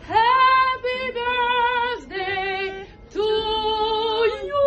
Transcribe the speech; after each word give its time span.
Happy 0.05 1.11
birthday 1.17 2.85
to 3.09 3.25
you. 4.45 4.65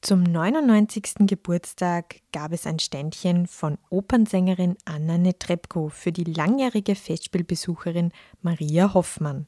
Zum 0.00 0.24
99. 0.24 1.28
Geburtstag 1.28 2.16
gab 2.32 2.50
es 2.50 2.66
ein 2.66 2.80
Ständchen 2.80 3.46
von 3.46 3.78
Opernsängerin 3.88 4.76
Anna 4.84 5.16
Netrebko 5.16 5.90
für 5.90 6.10
die 6.10 6.24
langjährige 6.24 6.96
Festspielbesucherin 6.96 8.10
Maria 8.42 8.92
Hoffmann. 8.94 9.46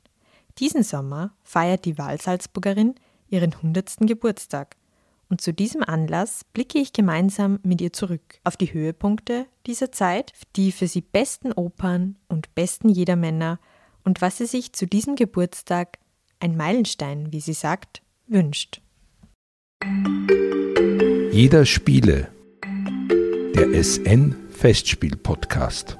Diesen 0.58 0.82
Sommer 0.82 1.32
feiert 1.44 1.84
die 1.84 1.98
Wahlsalzburgerin 1.98 2.94
ihren 3.28 3.52
100. 3.54 3.98
Geburtstag. 4.00 4.76
Und 5.28 5.40
zu 5.40 5.52
diesem 5.52 5.82
Anlass 5.84 6.44
blicke 6.52 6.78
ich 6.78 6.92
gemeinsam 6.92 7.60
mit 7.62 7.80
ihr 7.80 7.92
zurück 7.92 8.40
auf 8.44 8.56
die 8.56 8.72
Höhepunkte 8.72 9.46
dieser 9.66 9.92
Zeit, 9.92 10.32
die 10.56 10.72
für 10.72 10.88
sie 10.88 11.02
besten 11.02 11.52
Opern 11.52 12.16
und 12.28 12.54
besten 12.54 12.88
Jedermänner 12.88 13.60
und 14.04 14.22
was 14.22 14.38
sie 14.38 14.46
sich 14.46 14.72
zu 14.72 14.86
diesem 14.86 15.16
Geburtstag, 15.16 15.98
ein 16.40 16.56
Meilenstein, 16.56 17.30
wie 17.30 17.40
sie 17.40 17.52
sagt, 17.52 18.00
wünscht. 18.26 18.80
Jeder 21.30 21.66
Spiele. 21.66 22.32
Der 23.54 23.84
SN 23.84 24.34
Festspiel 24.50 25.16
Podcast. 25.16 25.97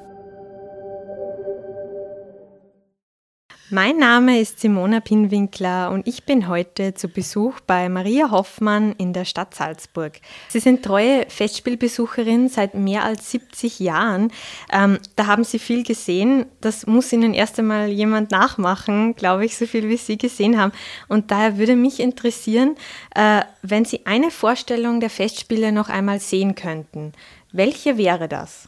Mein 3.70 3.98
Name 3.98 4.40
ist 4.40 4.60
Simona 4.60 5.00
Pinwinkler 5.00 5.90
und 5.90 6.08
ich 6.08 6.24
bin 6.24 6.48
heute 6.48 6.94
zu 6.94 7.06
Besuch 7.06 7.60
bei 7.66 7.90
Maria 7.90 8.30
Hoffmann 8.30 8.92
in 8.92 9.12
der 9.12 9.26
Stadt 9.26 9.54
Salzburg. 9.54 10.20
Sie 10.48 10.58
sind 10.58 10.82
treue 10.82 11.26
Festspielbesucherin 11.28 12.48
seit 12.48 12.72
mehr 12.72 13.04
als 13.04 13.30
70 13.30 13.78
Jahren. 13.80 14.32
Ähm, 14.72 14.98
da 15.16 15.26
haben 15.26 15.44
Sie 15.44 15.58
viel 15.58 15.82
gesehen. 15.82 16.46
Das 16.62 16.86
muss 16.86 17.12
Ihnen 17.12 17.34
erst 17.34 17.58
einmal 17.58 17.88
jemand 17.88 18.30
nachmachen, 18.30 19.14
glaube 19.14 19.44
ich, 19.44 19.58
so 19.58 19.66
viel 19.66 19.86
wie 19.90 19.98
Sie 19.98 20.16
gesehen 20.16 20.58
haben. 20.58 20.72
Und 21.08 21.30
daher 21.30 21.58
würde 21.58 21.76
mich 21.76 22.00
interessieren, 22.00 22.74
äh, 23.14 23.42
wenn 23.60 23.84
Sie 23.84 24.06
eine 24.06 24.30
Vorstellung 24.30 25.00
der 25.00 25.10
Festspiele 25.10 25.72
noch 25.72 25.90
einmal 25.90 26.20
sehen 26.20 26.54
könnten. 26.54 27.12
Welche 27.52 27.98
wäre 27.98 28.28
das? 28.28 28.67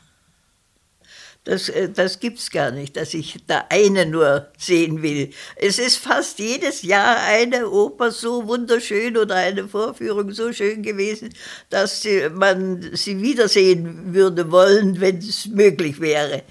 Das, 1.44 1.70
äh, 1.70 1.88
das 1.88 2.20
gibt 2.20 2.38
es 2.38 2.50
gar 2.50 2.70
nicht, 2.70 2.96
dass 2.98 3.14
ich 3.14 3.38
da 3.46 3.64
eine 3.70 4.04
nur 4.04 4.48
sehen 4.58 5.02
will. 5.02 5.30
Es 5.56 5.78
ist 5.78 5.96
fast 5.96 6.38
jedes 6.38 6.82
Jahr 6.82 7.16
eine 7.26 7.70
Oper 7.70 8.10
so 8.10 8.46
wunderschön 8.46 9.16
oder 9.16 9.36
eine 9.36 9.66
Vorführung 9.66 10.32
so 10.32 10.52
schön 10.52 10.82
gewesen, 10.82 11.30
dass 11.70 12.06
man 12.34 12.90
sie 12.92 13.22
wiedersehen 13.22 14.12
würde 14.12 14.50
wollen, 14.50 15.00
wenn 15.00 15.16
es 15.16 15.46
möglich 15.46 15.98
wäre. 16.00 16.42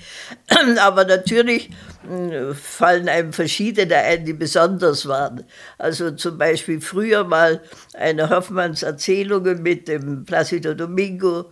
Aber 0.80 1.06
natürlich 1.06 1.70
hm, 2.08 2.56
fallen 2.56 3.10
einem 3.10 3.32
verschiedene 3.32 3.96
ein, 3.96 4.26
die 4.26 4.34
besonders 4.34 5.08
waren. 5.08 5.44
Also 5.78 6.12
zum 6.12 6.40
Beispiel 6.40 6.82
früher 6.82 7.24
mal 7.24 7.62
eine 7.94 8.32
Hoffmanns 8.32 8.82
Erzählungen 8.82 9.62
mit 9.62 9.88
dem 9.88 10.26
Placido 10.26 10.74
Domingo 10.74 11.52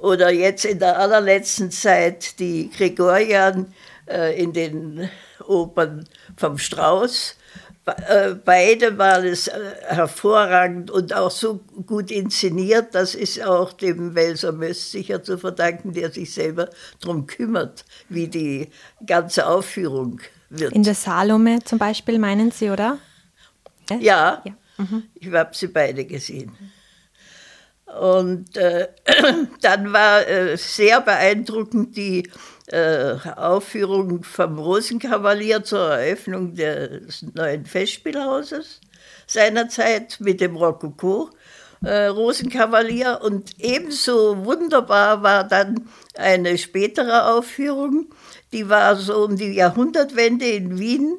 oder 0.00 0.30
jetzt 0.30 0.64
in 0.64 0.78
der 0.78 0.98
allerletzten 0.98 1.70
Zeit 1.70 2.38
die 2.38 2.70
Gregorian 2.70 3.72
äh, 4.06 4.40
in 4.40 4.52
den 4.52 5.08
Opern 5.46 6.08
vom 6.36 6.58
Strauß. 6.58 7.36
Äh, 7.86 8.34
beide 8.34 8.98
waren 8.98 9.26
es 9.26 9.48
äh, 9.48 9.58
hervorragend 9.88 10.90
und 10.90 11.14
auch 11.14 11.30
so 11.30 11.60
gut 11.86 12.10
inszeniert. 12.10 12.94
Das 12.94 13.14
ist 13.14 13.42
auch 13.42 13.72
dem 13.72 14.14
Welser 14.14 14.52
Möss 14.52 14.92
sicher 14.92 15.22
zu 15.22 15.38
verdanken, 15.38 15.92
der 15.92 16.10
sich 16.10 16.32
selber 16.32 16.68
darum 17.00 17.26
kümmert, 17.26 17.84
wie 18.08 18.28
die 18.28 18.68
ganze 19.04 19.46
Aufführung 19.46 20.20
wird. 20.50 20.72
In 20.72 20.82
der 20.82 20.94
Salome 20.94 21.60
zum 21.64 21.78
Beispiel 21.78 22.18
meinen 22.18 22.50
Sie, 22.50 22.70
oder? 22.70 22.98
Ja, 23.98 24.42
ja. 24.44 24.54
Mhm. 24.76 25.04
ich 25.14 25.32
habe 25.32 25.50
sie 25.52 25.68
beide 25.68 26.04
gesehen. 26.04 26.52
Und 27.98 28.56
äh, 28.56 28.88
dann 29.60 29.92
war 29.92 30.26
äh, 30.28 30.56
sehr 30.56 31.00
beeindruckend 31.00 31.96
die 31.96 32.30
äh, 32.66 33.16
Aufführung 33.36 34.22
vom 34.22 34.58
Rosenkavalier 34.58 35.64
zur 35.64 35.94
Eröffnung 35.94 36.54
des 36.54 37.24
neuen 37.34 37.66
Festspielhauses 37.66 38.80
seinerzeit 39.26 40.18
mit 40.20 40.40
dem 40.40 40.56
Rokoko. 40.56 41.30
Äh, 41.82 42.06
Rosenkavalier 42.06 43.20
und 43.22 43.52
ebenso 43.58 44.44
wunderbar 44.44 45.22
war 45.22 45.44
dann 45.44 45.88
eine 46.14 46.58
spätere 46.58 47.30
Aufführung, 47.32 48.10
die 48.52 48.68
war 48.68 48.96
so 48.96 49.24
um 49.24 49.36
die 49.36 49.54
Jahrhundertwende 49.54 50.44
in 50.44 50.78
Wien 50.78 51.16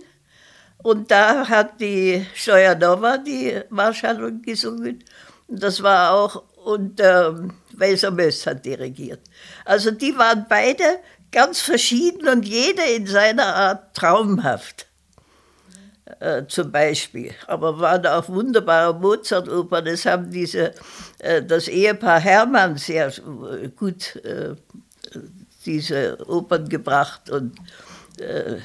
und 0.83 1.09
da 1.09 1.47
hat 1.49 1.81
die 1.81 2.27
Stojanova 2.35 3.17
die 3.17 3.59
Marschallung 3.69 4.43
gesungen. 4.43 5.03
Das 5.47 5.81
war 5.81 6.13
auch 6.13 6.43
und 6.63 6.99
ähm, 6.99 7.53
Welser 7.73 8.11
Möss 8.11 8.45
hat 8.45 8.65
dirigiert. 8.65 9.21
Also 9.65 9.91
die 9.91 10.17
waren 10.17 10.45
beide 10.47 10.83
ganz 11.31 11.61
verschieden 11.61 12.27
und 12.27 12.47
jeder 12.47 12.85
in 12.85 13.07
seiner 13.07 13.55
Art 13.55 13.95
traumhaft. 13.95 14.87
Äh, 16.19 16.45
zum 16.47 16.71
Beispiel. 16.71 17.33
Aber 17.47 17.79
waren 17.79 18.05
auch 18.05 18.27
wunderbare 18.27 18.93
Mozart-Opern. 18.93 19.87
Es 19.87 20.05
haben 20.05 20.29
diese, 20.29 20.73
äh, 21.19 21.41
das 21.41 21.67
Ehepaar 21.67 22.19
Hermann 22.19 22.77
sehr 22.77 23.07
äh, 23.07 23.69
gut 23.69 24.17
äh, 24.17 24.55
diese 25.65 26.17
Opern 26.27 26.67
gebracht 26.67 27.29
und 27.29 27.55
äh, 28.19 28.57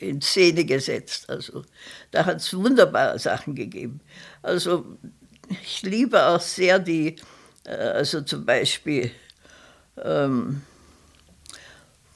in 0.00 0.20
Szene 0.20 0.64
gesetzt. 0.64 1.28
Also 1.30 1.64
da 2.10 2.26
hat 2.26 2.36
es 2.36 2.54
wunderbare 2.54 3.18
Sachen 3.18 3.54
gegeben. 3.54 4.00
Also 4.42 4.98
ich 5.62 5.82
liebe 5.82 6.24
auch 6.26 6.40
sehr 6.40 6.78
die, 6.78 7.16
äh, 7.64 7.70
also 7.70 8.20
zum 8.22 8.44
Beispiel, 8.44 9.10
ähm, 10.02 10.62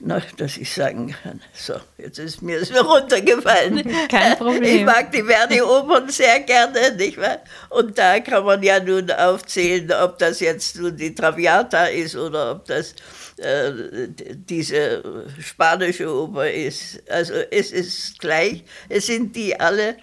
na, 0.05 0.21
dass 0.37 0.57
ich 0.57 0.73
sagen 0.73 1.15
kann, 1.23 1.41
so, 1.55 1.75
jetzt 1.97 2.19
ist 2.19 2.43
mir 2.43 2.59
es 2.59 2.73
runtergefallen. 2.85 3.89
Kein 4.09 4.37
Problem. 4.37 4.63
Ich 4.79 4.85
mag 4.85 5.13
die 5.13 5.23
Verdi-Opern 5.23 6.09
sehr 6.09 6.41
gerne, 6.41 6.97
nicht 6.97 7.19
wahr? 7.19 7.39
Und 7.69 7.97
da 7.97 8.19
kann 8.19 8.45
man 8.45 8.63
ja 8.65 8.81
nun 8.81 9.09
aufzählen, 9.13 9.93
ob 9.93 10.19
das 10.19 10.41
jetzt 10.41 10.77
nun 10.77 10.97
die 10.97 11.15
Traviata 11.15 11.87
ist 11.87 12.17
oder 12.17 12.53
ob 12.53 12.65
das 12.65 12.95
äh, 13.37 14.09
diese 14.35 15.03
spanische 15.41 16.13
Oper 16.13 16.51
ist. 16.51 17.01
Also 17.09 17.35
es 17.51 17.71
ist 17.71 18.19
gleich, 18.19 18.65
es 18.89 19.07
sind 19.07 19.37
die 19.37 19.59
alle 19.59 19.97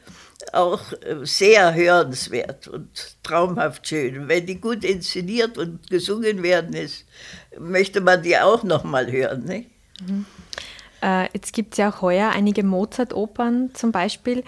auch 0.53 0.91
äh, 0.93 1.17
sehr 1.23 1.73
hörenswert 1.73 2.67
und 2.67 2.89
traumhaft 3.23 3.87
schön. 3.87 4.27
Wenn 4.27 4.45
die 4.45 4.59
gut 4.59 4.83
inszeniert 4.83 5.57
und 5.57 5.89
gesungen 5.89 6.43
werden, 6.43 6.73
ist, 6.73 7.05
möchte 7.57 8.01
man 8.01 8.23
die 8.23 8.37
auch 8.37 8.63
noch 8.63 8.83
mal 8.83 9.11
hören. 9.11 9.45
Nicht? 9.45 9.69
Mhm. 10.05 10.25
Äh, 11.01 11.29
jetzt 11.33 11.53
gibt 11.53 11.73
es 11.73 11.77
ja 11.77 11.89
auch 11.89 12.01
heuer 12.01 12.29
einige 12.29 12.63
Mozart-Opern 12.63 13.71
zum 13.73 13.91
Beispiel. 13.91 14.43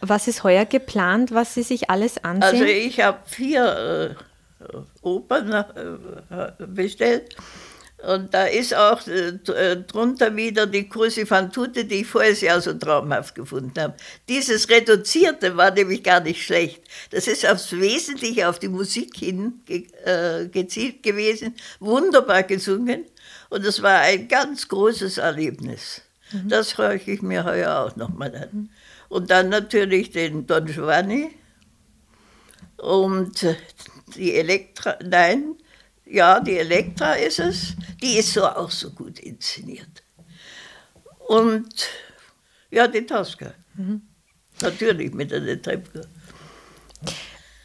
Was 0.00 0.28
ist 0.28 0.44
heuer 0.44 0.64
geplant, 0.64 1.32
was 1.32 1.54
Sie 1.54 1.62
sich 1.62 1.90
alles 1.90 2.22
ansehen? 2.22 2.42
Also 2.42 2.64
ich 2.64 3.00
habe 3.00 3.18
vier 3.24 4.16
äh, 4.62 4.76
Opern 5.02 5.52
äh, 5.52 6.64
bestellt 6.66 7.36
und 8.06 8.34
da 8.34 8.44
ist 8.44 8.74
auch 8.74 9.06
äh, 9.06 9.28
äh, 9.52 9.76
drunter 9.76 10.34
wieder 10.36 10.66
die 10.66 10.88
Cruci 10.88 11.26
fan 11.26 11.50
tutte, 11.50 11.84
die 11.84 12.02
ich 12.02 12.06
voriges 12.06 12.40
Jahr 12.40 12.60
so 12.60 12.74
traumhaft 12.74 13.34
gefunden 13.34 13.80
habe. 13.80 13.94
Dieses 14.28 14.68
Reduzierte 14.68 15.56
war 15.56 15.70
nämlich 15.70 16.02
gar 16.02 16.20
nicht 16.20 16.42
schlecht. 16.42 16.82
Das 17.10 17.26
ist 17.28 17.46
aufs 17.46 17.72
Wesentliche 17.72 18.48
auf 18.48 18.58
die 18.58 18.68
Musik 18.68 19.16
hin 19.16 19.60
ge 19.64 19.86
äh, 20.04 20.48
gezielt 20.48 21.02
gewesen, 21.02 21.54
wunderbar 21.80 22.42
gesungen 22.42 23.04
und 23.50 23.64
es 23.64 23.82
war 23.82 24.00
ein 24.00 24.28
ganz 24.28 24.68
großes 24.68 25.18
Erlebnis. 25.18 26.02
Mhm. 26.32 26.48
Das 26.48 26.76
höre 26.76 26.94
ich 26.94 27.22
mir 27.22 27.44
heuer 27.44 27.84
auch 27.84 27.96
nochmal 27.96 28.34
an. 28.34 28.48
Mhm. 28.52 28.68
Und 29.08 29.30
dann 29.30 29.48
natürlich 29.48 30.10
den 30.10 30.46
Don 30.46 30.66
Giovanni 30.66 31.30
und 32.78 33.46
die 34.16 34.34
Elektra, 34.34 34.98
nein, 35.04 35.54
ja, 36.14 36.40
die 36.40 36.56
Elektra 36.58 37.14
ist 37.14 37.40
es. 37.40 37.74
Die 38.00 38.18
ist 38.18 38.32
so 38.32 38.44
auch 38.44 38.70
so 38.70 38.90
gut 38.90 39.18
inszeniert. 39.18 40.02
Und 41.26 41.88
ja, 42.70 42.86
die 42.86 43.04
Tosca. 43.04 43.52
Mhm. 43.74 44.02
Natürlich 44.60 45.12
mit 45.12 45.32
der 45.32 45.60
Trepke. 45.60 46.06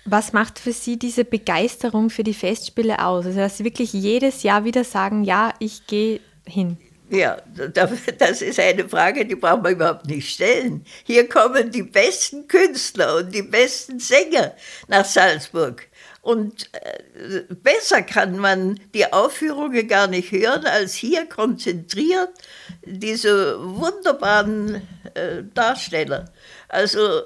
Was 0.06 0.34
macht 0.34 0.58
für 0.58 0.74
Sie 0.74 0.98
diese 0.98 1.24
Begeisterung 1.24 2.10
für 2.10 2.24
die 2.24 2.34
Festspiele 2.34 3.06
aus? 3.06 3.28
Also, 3.28 3.38
dass 3.38 3.58
Sie 3.58 3.64
wirklich 3.64 3.94
jedes 3.94 4.42
Jahr 4.42 4.64
wieder 4.64 4.84
sagen, 4.84 5.24
ja, 5.24 5.54
ich 5.60 5.86
gehe 5.86 6.20
hin. 6.48 6.78
Ja, 7.12 7.38
das 7.74 8.42
ist 8.42 8.60
eine 8.60 8.88
Frage, 8.88 9.26
die 9.26 9.36
braucht 9.36 9.64
man 9.64 9.74
überhaupt 9.74 10.08
nicht 10.08 10.30
stellen. 10.30 10.86
Hier 11.04 11.28
kommen 11.28 11.72
die 11.72 11.84
besten 11.84 12.48
Künstler 12.48 13.18
und 13.18 13.34
die 13.34 13.42
besten 13.42 14.00
Sänger 14.00 14.56
nach 14.88 15.06
Salzburg. 15.06 15.88
Und 16.22 16.70
äh, 16.74 17.44
besser 17.54 18.02
kann 18.02 18.38
man 18.38 18.80
die 18.94 19.12
Aufführungen 19.12 19.88
gar 19.88 20.08
nicht 20.08 20.32
hören, 20.32 20.66
als 20.66 20.94
hier 20.94 21.26
konzentriert 21.26 22.30
diese 22.84 23.58
wunderbaren 23.60 24.88
äh, 25.14 25.44
Darsteller. 25.54 26.26
Also 26.68 27.22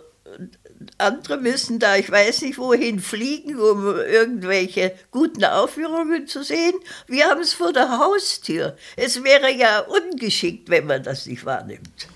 andere 0.97 1.37
müssen 1.37 1.79
da, 1.79 1.95
ich 1.95 2.09
weiß 2.09 2.41
nicht 2.41 2.57
wohin, 2.57 2.99
fliegen, 2.99 3.59
um 3.59 3.97
irgendwelche 3.97 4.93
guten 5.11 5.43
Aufführungen 5.43 6.27
zu 6.27 6.43
sehen. 6.43 6.73
Wir 7.07 7.25
haben 7.25 7.41
es 7.41 7.53
vor 7.53 7.73
der 7.73 7.99
Haustür. 7.99 8.75
Es 8.95 9.23
wäre 9.23 9.51
ja 9.51 9.79
ungeschickt, 9.79 10.69
wenn 10.69 10.85
man 10.85 11.03
das 11.03 11.25
nicht 11.25 11.45
wahrnimmt. 11.45 12.07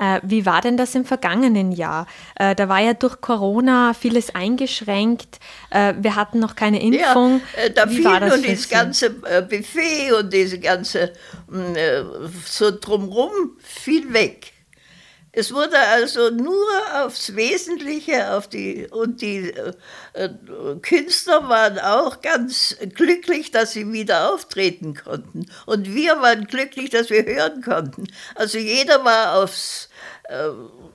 Äh, 0.00 0.20
wie 0.22 0.46
war 0.46 0.60
denn 0.60 0.76
das 0.76 0.94
im 0.94 1.04
vergangenen 1.04 1.72
Jahr? 1.72 2.06
Äh, 2.36 2.54
da 2.54 2.68
war 2.68 2.80
ja 2.80 2.94
durch 2.94 3.20
Corona 3.20 3.94
vieles 3.94 4.34
eingeschränkt. 4.34 5.38
Äh, 5.70 5.94
wir 5.98 6.16
hatten 6.16 6.38
noch 6.38 6.56
keine 6.56 6.82
Impfung. 6.82 7.40
Ja, 7.56 7.68
da 7.70 7.90
wie 7.90 7.96
fiel 7.96 8.20
nun 8.20 8.42
das 8.42 8.68
ganze 8.68 9.10
Buffet 9.10 10.12
und 10.18 10.32
diese 10.32 10.58
ganze 10.58 11.12
mm, 11.48 11.74
so 12.44 12.70
drumrum 12.78 13.56
viel 13.62 14.12
weg. 14.12 14.52
Es 15.38 15.52
wurde 15.52 15.78
also 15.78 16.30
nur 16.30 16.66
aufs 16.94 17.36
Wesentliche, 17.36 18.32
auf 18.32 18.48
die 18.48 18.86
und 18.90 19.20
die 19.20 19.50
äh, 19.50 19.74
äh, 20.14 20.30
Künstler 20.80 21.46
waren 21.46 21.78
auch 21.78 22.22
ganz 22.22 22.74
glücklich, 22.94 23.50
dass 23.50 23.72
sie 23.72 23.92
wieder 23.92 24.32
auftreten 24.32 24.94
konnten. 24.94 25.44
Und 25.66 25.94
wir 25.94 26.22
waren 26.22 26.46
glücklich, 26.46 26.88
dass 26.88 27.10
wir 27.10 27.26
hören 27.26 27.60
konnten. 27.60 28.06
Also 28.34 28.56
jeder 28.56 29.04
war 29.04 29.42
aufs, 29.42 29.90
äh, 30.30 30.48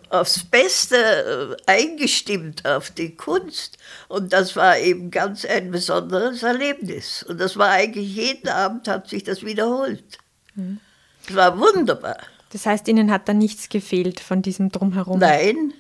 aufs 0.09 0.43
Beste 0.43 0.97
äh, 0.97 1.71
eingestimmt, 1.71 2.65
auf 2.65 2.89
die 2.89 3.15
Kunst. 3.15 3.77
Und 4.07 4.33
das 4.33 4.55
war 4.55 4.79
eben 4.79 5.11
ganz 5.11 5.45
ein 5.45 5.69
besonderes 5.69 6.41
Erlebnis. 6.41 7.21
Und 7.21 7.39
das 7.39 7.57
war 7.57 7.69
eigentlich 7.69 8.15
jeden 8.15 8.49
Abend 8.49 8.88
hat 8.88 9.07
sich 9.07 9.23
das 9.23 9.45
wiederholt. 9.45 10.17
Mhm. 10.55 10.79
Es 11.27 11.35
war 11.35 11.59
wunderbar. 11.59 12.17
Das 12.51 12.65
heißt, 12.65 12.88
Ihnen 12.88 13.12
hat 13.12 13.30
da 13.30 13.33
nichts 13.33 13.69
gefehlt 13.69 14.19
von 14.19 14.42
diesem 14.42 14.69
Drumherum? 14.69 15.19
Nein, 15.19 15.74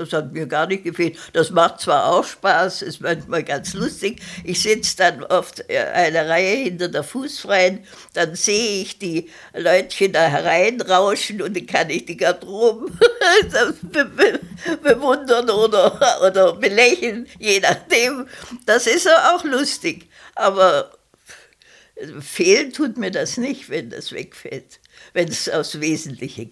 das 0.00 0.12
hat 0.12 0.32
mir 0.32 0.46
gar 0.46 0.66
nicht 0.66 0.84
gefehlt. 0.84 1.18
Das 1.34 1.50
macht 1.50 1.80
zwar 1.80 2.06
auch 2.06 2.24
Spaß, 2.24 2.82
ist 2.82 3.00
manchmal 3.00 3.42
ganz 3.42 3.74
lustig. 3.74 4.22
Ich 4.44 4.62
sitze 4.62 4.96
dann 4.96 5.22
oft 5.24 5.68
eine 5.70 6.28
Reihe 6.28 6.56
hinter 6.56 6.88
der 6.88 7.02
Fußfreien, 7.02 7.84
dann 8.14 8.34
sehe 8.34 8.82
ich 8.82 8.98
die 8.98 9.30
Leutchen 9.54 10.12
da 10.12 10.26
hereinrauschen 10.26 11.42
und 11.42 11.56
dann 11.56 11.66
kann 11.66 11.90
ich 11.90 12.06
die 12.06 12.16
Garderoben 12.16 12.98
bewundern 14.82 15.50
oder, 15.50 16.22
oder 16.26 16.54
belächeln, 16.54 17.26
je 17.38 17.60
nachdem. 17.60 18.26
Das 18.66 18.86
ist 18.86 19.08
auch 19.08 19.44
lustig. 19.44 20.08
Aber 20.34 20.92
fehlen 22.20 22.72
tut 22.72 22.96
mir 22.96 23.10
das 23.10 23.36
nicht, 23.36 23.68
wenn 23.68 23.90
das 23.90 24.12
wegfällt 24.12 24.79
wenn 25.12 25.28
es 25.28 25.48
aufs 25.48 25.80
Wesentliche 25.80 26.48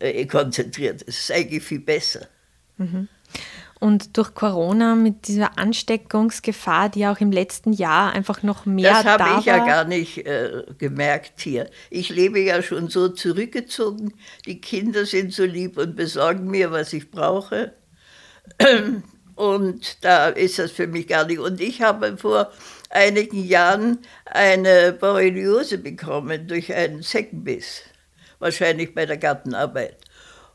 äh, 0.00 0.26
konzentriert 0.26 1.02
ist. 1.02 1.08
Das 1.08 1.16
ist 1.18 1.32
eigentlich 1.32 1.62
viel 1.62 1.80
besser. 1.80 2.28
Mhm. 2.76 3.08
Und 3.80 4.16
durch 4.16 4.34
Corona 4.34 4.96
mit 4.96 5.28
dieser 5.28 5.56
Ansteckungsgefahr, 5.56 6.88
die 6.88 7.06
auch 7.06 7.20
im 7.20 7.30
letzten 7.30 7.72
Jahr 7.72 8.12
einfach 8.12 8.42
noch 8.42 8.66
mehr 8.66 8.92
das 8.92 9.04
da 9.04 9.10
war. 9.10 9.18
Das 9.18 9.28
habe 9.28 9.40
ich 9.40 9.46
ja 9.46 9.64
gar 9.64 9.84
nicht 9.84 10.26
äh, 10.26 10.64
gemerkt 10.78 11.40
hier. 11.40 11.70
Ich 11.88 12.08
lebe 12.08 12.40
ja 12.40 12.60
schon 12.60 12.88
so 12.88 13.08
zurückgezogen. 13.08 14.14
Die 14.46 14.60
Kinder 14.60 15.06
sind 15.06 15.32
so 15.32 15.44
lieb 15.44 15.78
und 15.78 15.94
besorgen 15.94 16.50
mir, 16.50 16.72
was 16.72 16.92
ich 16.92 17.10
brauche. 17.10 17.72
Und 19.36 20.04
da 20.04 20.30
ist 20.30 20.58
das 20.58 20.72
für 20.72 20.88
mich 20.88 21.06
gar 21.06 21.24
nicht. 21.24 21.38
Und 21.38 21.60
ich 21.60 21.80
habe 21.80 22.16
vor 22.16 22.50
einigen 22.90 23.44
Jahren 23.44 23.98
eine 24.24 24.92
Borreliose 24.92 25.78
bekommen 25.78 26.46
durch 26.48 26.72
einen 26.72 27.02
Zeckenbiss, 27.02 27.82
wahrscheinlich 28.38 28.94
bei 28.94 29.06
der 29.06 29.16
Gartenarbeit. 29.16 29.96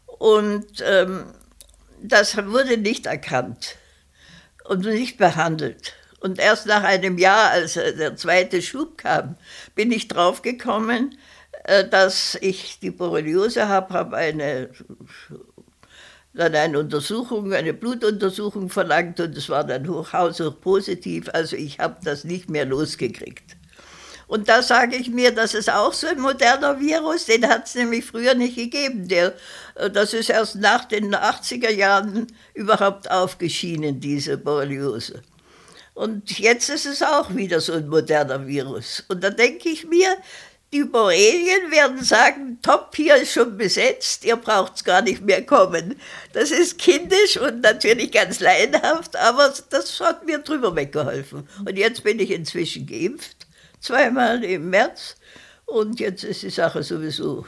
Und 0.06 0.84
ähm, 0.86 1.26
das 2.02 2.36
wurde 2.38 2.78
nicht 2.78 3.06
erkannt 3.06 3.78
und 4.66 4.86
nicht 4.86 5.18
behandelt. 5.18 5.94
Und 6.20 6.40
erst 6.40 6.68
nach 6.68 6.84
einem 6.84 7.18
Jahr, 7.18 7.52
als 7.52 7.74
der 7.74 8.16
zweite 8.16 8.62
Schub 8.62 8.98
kam, 8.98 9.36
bin 9.76 9.92
ich 9.92 10.08
draufgekommen, 10.08 11.18
äh, 11.66 11.88
dass 11.88 12.36
ich 12.36 12.80
die 12.80 12.92
Borreliose 12.92 13.68
habe, 13.68 13.94
habe 13.94 14.18
eine 14.18 14.70
dann 16.34 16.56
eine 16.56 16.80
Untersuchung, 16.80 17.54
eine 17.54 17.74
Blutuntersuchung 17.74 18.70
verlangt 18.70 19.20
und 19.20 19.38
es 19.38 19.50
war 19.50 19.64
dann 19.64 19.88
hochhaushoch 19.88 20.60
positiv. 20.60 21.30
Also 21.32 21.56
ich 21.56 21.80
habe 21.80 21.98
das 22.04 22.24
nicht 22.24 22.50
mehr 22.50 22.66
losgekriegt. 22.66 23.56
Und 24.28 24.50
da 24.50 24.64
sage 24.64 24.96
ich 24.96 25.10
mir, 25.10 25.32
das 25.32 25.54
ist 25.54 25.72
auch 25.72 25.94
so 25.94 26.08
ein 26.08 26.20
moderner 26.20 26.80
Virus, 26.80 27.26
den 27.26 27.48
hat 27.48 27.68
es 27.68 27.76
nämlich 27.76 28.06
früher 28.06 28.34
nicht 28.34 28.56
gegeben. 28.56 29.08
Der, 29.08 29.36
äh, 29.76 29.92
das 29.92 30.14
ist 30.14 30.30
erst 30.30 30.56
nach 30.56 30.86
den 30.86 31.14
80er 31.14 31.70
Jahren 31.70 32.28
überhaupt 32.56 33.12
aufgeschienen, 33.12 34.00
diese 34.00 34.38
Borreliose. 34.38 35.22
Und 35.94 36.40
jetzt 36.40 36.70
ist 36.70 36.88
es 36.88 37.04
auch 37.04 37.36
wieder 37.36 37.62
so 37.62 37.74
ein 37.74 37.88
moderner 37.88 38.48
Virus. 38.48 39.04
Und 39.08 39.24
da 39.24 39.30
denke 39.30 39.70
ich 39.70 39.86
mir, 39.86 40.18
die 40.74 40.84
Borelien 40.84 41.72
werden 41.72 42.04
sagen, 42.04 42.58
top, 42.62 42.96
hier 42.96 43.16
ist 43.16 43.34
schon 43.34 43.56
besetzt, 43.58 44.26
ihr 44.26 44.36
braucht 44.36 44.76
es 44.76 44.84
gar 44.84 45.02
nicht 45.04 45.22
mehr 45.22 45.46
kommen. 45.46 45.96
Das 46.34 46.52
ist 46.52 46.80
kindisch 46.80 47.38
und 47.38 47.62
natürlich 47.62 48.12
ganz 48.12 48.40
laienhaft, 48.40 49.16
aber 49.16 49.54
das 49.70 50.00
hat 50.00 50.26
mir 50.26 50.40
drüber 50.40 50.76
weggeholfen. 50.76 51.48
Und 51.60 51.78
jetzt 51.78 52.04
bin 52.04 52.20
ich 52.20 52.32
inzwischen 52.32 52.88
geimpft, 52.88 53.46
zweimal 53.80 54.44
im 54.44 54.72
März, 54.72 55.16
und 55.66 56.00
jetzt 56.00 56.24
ist 56.24 56.44
die 56.44 56.50
Sache 56.50 56.84
sowieso 56.84 57.46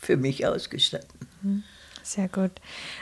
für 0.00 0.16
mich 0.16 0.46
ausgestanden. 0.46 1.64
Sehr 2.02 2.28
gut. 2.28 2.52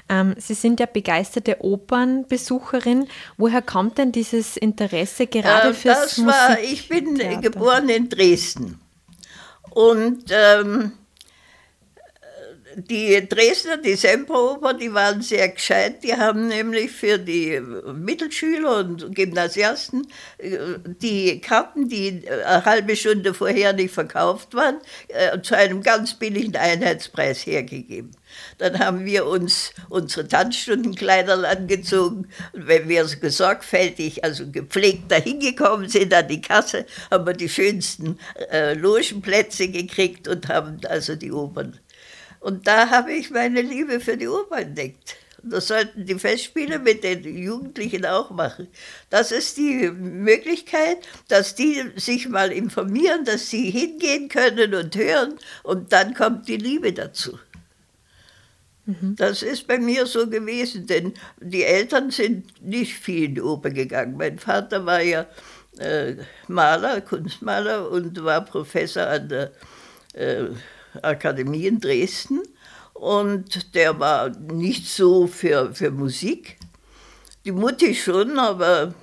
Ähm, 0.08 0.34
Sie 0.36 0.54
sind 0.54 0.80
ja 0.80 0.86
begeisterte 0.86 1.58
Opernbesucherin. 1.60 3.06
Woher 3.36 3.62
kommt 3.62 3.98
denn 3.98 4.10
dieses 4.10 4.56
Interesse 4.56 5.28
gerade 5.28 5.68
äh, 5.68 5.74
fürs 5.74 6.16
das 6.16 6.26
war, 6.26 6.58
Ich 6.60 6.88
bin 6.88 7.16
geboren 7.40 7.88
in 7.88 8.08
Dresden. 8.08 8.80
Und 9.76 10.24
ähm, 10.30 10.92
die 12.76 13.26
Dresdner, 13.26 13.78
die 13.78 13.94
Semperoper, 13.94 14.74
die 14.74 14.92
waren 14.92 15.22
sehr 15.22 15.48
gescheit. 15.48 16.02
Die 16.02 16.14
haben 16.14 16.48
nämlich 16.48 16.90
für 16.90 17.18
die 17.18 17.60
Mittelschüler 17.60 18.78
und 18.78 19.14
Gymnasiasten 19.14 20.06
äh, 20.38 20.58
die 20.84 21.40
Karten, 21.40 21.88
die 21.88 22.22
eine 22.28 22.64
halbe 22.64 22.94
Stunde 22.94 23.32
vorher 23.32 23.72
nicht 23.72 23.94
verkauft 23.94 24.54
waren, 24.54 24.78
äh, 25.08 25.40
zu 25.40 25.56
einem 25.56 25.82
ganz 25.82 26.14
billigen 26.14 26.54
Einheitspreis 26.54 27.46
hergegeben. 27.46 28.10
Dann 28.58 28.78
haben 28.78 29.06
wir 29.06 29.24
uns 29.26 29.72
unsere 29.88 30.28
Tanzstundenkleider 30.28 31.48
angezogen. 31.48 32.28
Und 32.52 32.68
wenn 32.68 32.88
wir 32.88 33.06
so 33.06 33.16
sorgfältig, 33.22 34.22
also 34.22 34.50
gepflegt 34.50 35.10
dahin 35.10 35.40
gekommen 35.40 35.88
sind 35.88 36.12
an 36.12 36.28
die 36.28 36.42
Kasse, 36.42 36.84
haben 37.10 37.26
wir 37.26 37.32
die 37.32 37.48
schönsten 37.48 38.18
äh, 38.50 38.74
Logenplätze 38.74 39.68
gekriegt 39.68 40.28
und 40.28 40.48
haben 40.48 40.80
also 40.86 41.14
die 41.14 41.32
Opern. 41.32 41.78
Und 42.40 42.66
da 42.66 42.90
habe 42.90 43.12
ich 43.12 43.30
meine 43.30 43.62
Liebe 43.62 44.00
für 44.00 44.16
die 44.16 44.28
Oper 44.28 44.58
entdeckt. 44.58 45.16
Das 45.42 45.68
sollten 45.68 46.06
die 46.06 46.18
Festspiele 46.18 46.78
mit 46.78 47.04
den 47.04 47.22
Jugendlichen 47.22 48.04
auch 48.04 48.30
machen. 48.30 48.68
Das 49.10 49.30
ist 49.30 49.56
die 49.56 49.88
Möglichkeit, 49.90 50.98
dass 51.28 51.54
die 51.54 51.84
sich 51.94 52.28
mal 52.28 52.50
informieren, 52.50 53.24
dass 53.24 53.48
sie 53.50 53.70
hingehen 53.70 54.28
können 54.28 54.74
und 54.74 54.96
hören 54.96 55.34
und 55.62 55.92
dann 55.92 56.14
kommt 56.14 56.48
die 56.48 56.56
Liebe 56.56 56.92
dazu. 56.92 57.38
Mhm. 58.86 59.14
Das 59.16 59.42
ist 59.42 59.66
bei 59.68 59.78
mir 59.78 60.06
so 60.06 60.28
gewesen, 60.28 60.86
denn 60.86 61.14
die 61.40 61.64
Eltern 61.64 62.10
sind 62.10 62.62
nicht 62.64 62.94
viel 62.94 63.24
in 63.24 63.34
die 63.36 63.42
Oper 63.42 63.70
gegangen. 63.70 64.16
Mein 64.16 64.38
Vater 64.38 64.84
war 64.84 65.02
ja 65.02 65.26
äh, 65.78 66.14
Maler, 66.48 67.00
Kunstmaler 67.02 67.90
und 67.90 68.22
war 68.24 68.44
Professor 68.44 69.06
an 69.06 69.28
der 69.28 69.52
äh, 70.14 70.46
Akademie 71.02 71.66
in 71.66 71.80
Dresden. 71.80 72.42
Und 72.94 73.74
der 73.74 73.98
war 74.00 74.30
nicht 74.30 74.86
so 74.86 75.26
für, 75.26 75.74
für 75.74 75.90
Musik. 75.90 76.56
Die 77.44 77.52
Mutti 77.52 77.94
schon, 77.94 78.38
aber 78.38 78.94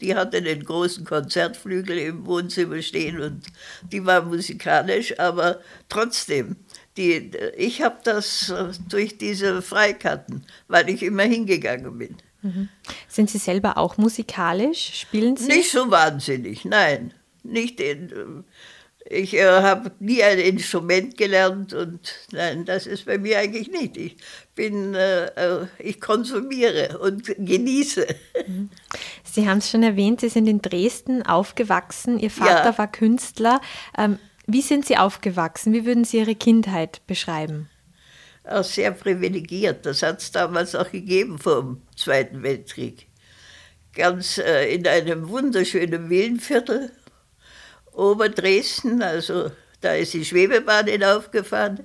die 0.00 0.14
hatte 0.14 0.40
den 0.42 0.64
großen 0.64 1.04
Konzertflügel 1.04 1.98
im 1.98 2.26
Wohnzimmer 2.26 2.80
stehen 2.82 3.20
und 3.20 3.42
die 3.90 4.04
war 4.06 4.22
musikalisch, 4.22 5.18
aber 5.18 5.60
trotzdem 5.88 6.56
die, 6.96 7.30
ich 7.56 7.82
habe 7.82 7.98
das 8.04 8.50
äh, 8.50 8.72
durch 8.88 9.18
diese 9.18 9.62
Freikarten, 9.62 10.44
weil 10.66 10.88
ich 10.90 11.02
immer 11.02 11.22
hingegangen 11.22 11.96
bin. 11.98 12.16
Mhm. 12.42 12.68
Sind 13.08 13.30
Sie 13.30 13.38
selber 13.38 13.78
auch 13.78 13.96
musikalisch? 13.96 15.00
Spielen 15.00 15.36
Sie? 15.36 15.46
Nicht 15.46 15.70
so 15.70 15.90
wahnsinnig, 15.90 16.64
nein. 16.64 17.14
Nicht 17.42 17.80
in, 17.80 18.44
Ich 19.10 19.34
äh, 19.34 19.46
habe 19.46 19.90
nie 20.00 20.22
ein 20.22 20.38
Instrument 20.38 21.16
gelernt 21.16 21.72
und 21.72 22.14
nein, 22.30 22.66
das 22.66 22.86
ist 22.86 23.06
bei 23.06 23.16
mir 23.16 23.38
eigentlich 23.38 23.70
nicht. 23.70 23.96
Ich 23.96 24.16
bin, 24.54 24.94
äh, 24.94 25.26
äh 25.26 25.66
ich 25.78 25.98
konsumiere 25.98 26.98
und 26.98 27.24
genieße. 27.38 28.06
Mhm. 28.46 28.68
Sie 29.24 29.48
haben 29.48 29.58
es 29.58 29.70
schon 29.70 29.82
erwähnt, 29.82 30.20
Sie 30.20 30.28
sind 30.28 30.46
in 30.46 30.60
Dresden 30.60 31.22
aufgewachsen. 31.22 32.18
Ihr 32.18 32.30
Vater 32.30 32.70
ja. 32.70 32.78
war 32.78 32.92
Künstler. 32.92 33.62
Ähm, 33.96 34.18
wie 34.46 34.60
sind 34.60 34.84
Sie 34.84 34.98
aufgewachsen? 34.98 35.72
Wie 35.72 35.86
würden 35.86 36.04
Sie 36.04 36.18
Ihre 36.18 36.34
Kindheit 36.34 37.00
beschreiben? 37.06 37.70
Auch 38.44 38.64
sehr 38.64 38.90
privilegiert. 38.90 39.86
Das 39.86 40.02
hat 40.02 40.20
es 40.20 40.32
damals 40.32 40.74
auch 40.74 40.90
gegeben 40.90 41.38
vor 41.38 41.62
dem 41.62 41.82
Zweiten 41.96 42.42
Weltkrieg. 42.42 43.06
Ganz 43.94 44.36
äh, 44.36 44.74
in 44.74 44.86
einem 44.86 45.30
wunderschönen 45.30 46.10
Villenviertel 46.10 46.92
Oberdresden, 47.98 49.02
also 49.02 49.50
da 49.80 49.92
ist 49.92 50.14
die 50.14 50.24
Schwebebahn 50.24 50.86
hinaufgefahren, 50.86 51.84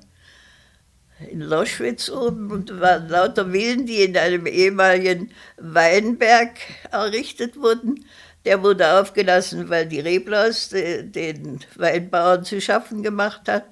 in 1.31 1.41
Loschwitz 1.41 2.09
oben, 2.09 2.51
und 2.51 2.69
da 2.69 2.79
waren 2.79 3.09
lauter 3.09 3.51
Villen, 3.51 3.85
die 3.85 4.03
in 4.03 4.15
einem 4.15 4.45
ehemaligen 4.45 5.31
Weinberg 5.57 6.51
errichtet 6.91 7.57
wurden. 7.57 8.05
Der 8.45 8.61
wurde 8.61 8.99
aufgelassen, 8.99 9.69
weil 9.69 9.87
die 9.87 10.01
Reblaus 10.01 10.69
den 10.69 11.59
Weinbauern 11.75 12.43
zu 12.43 12.59
schaffen 12.61 13.01
gemacht 13.01 13.47
hat. 13.47 13.65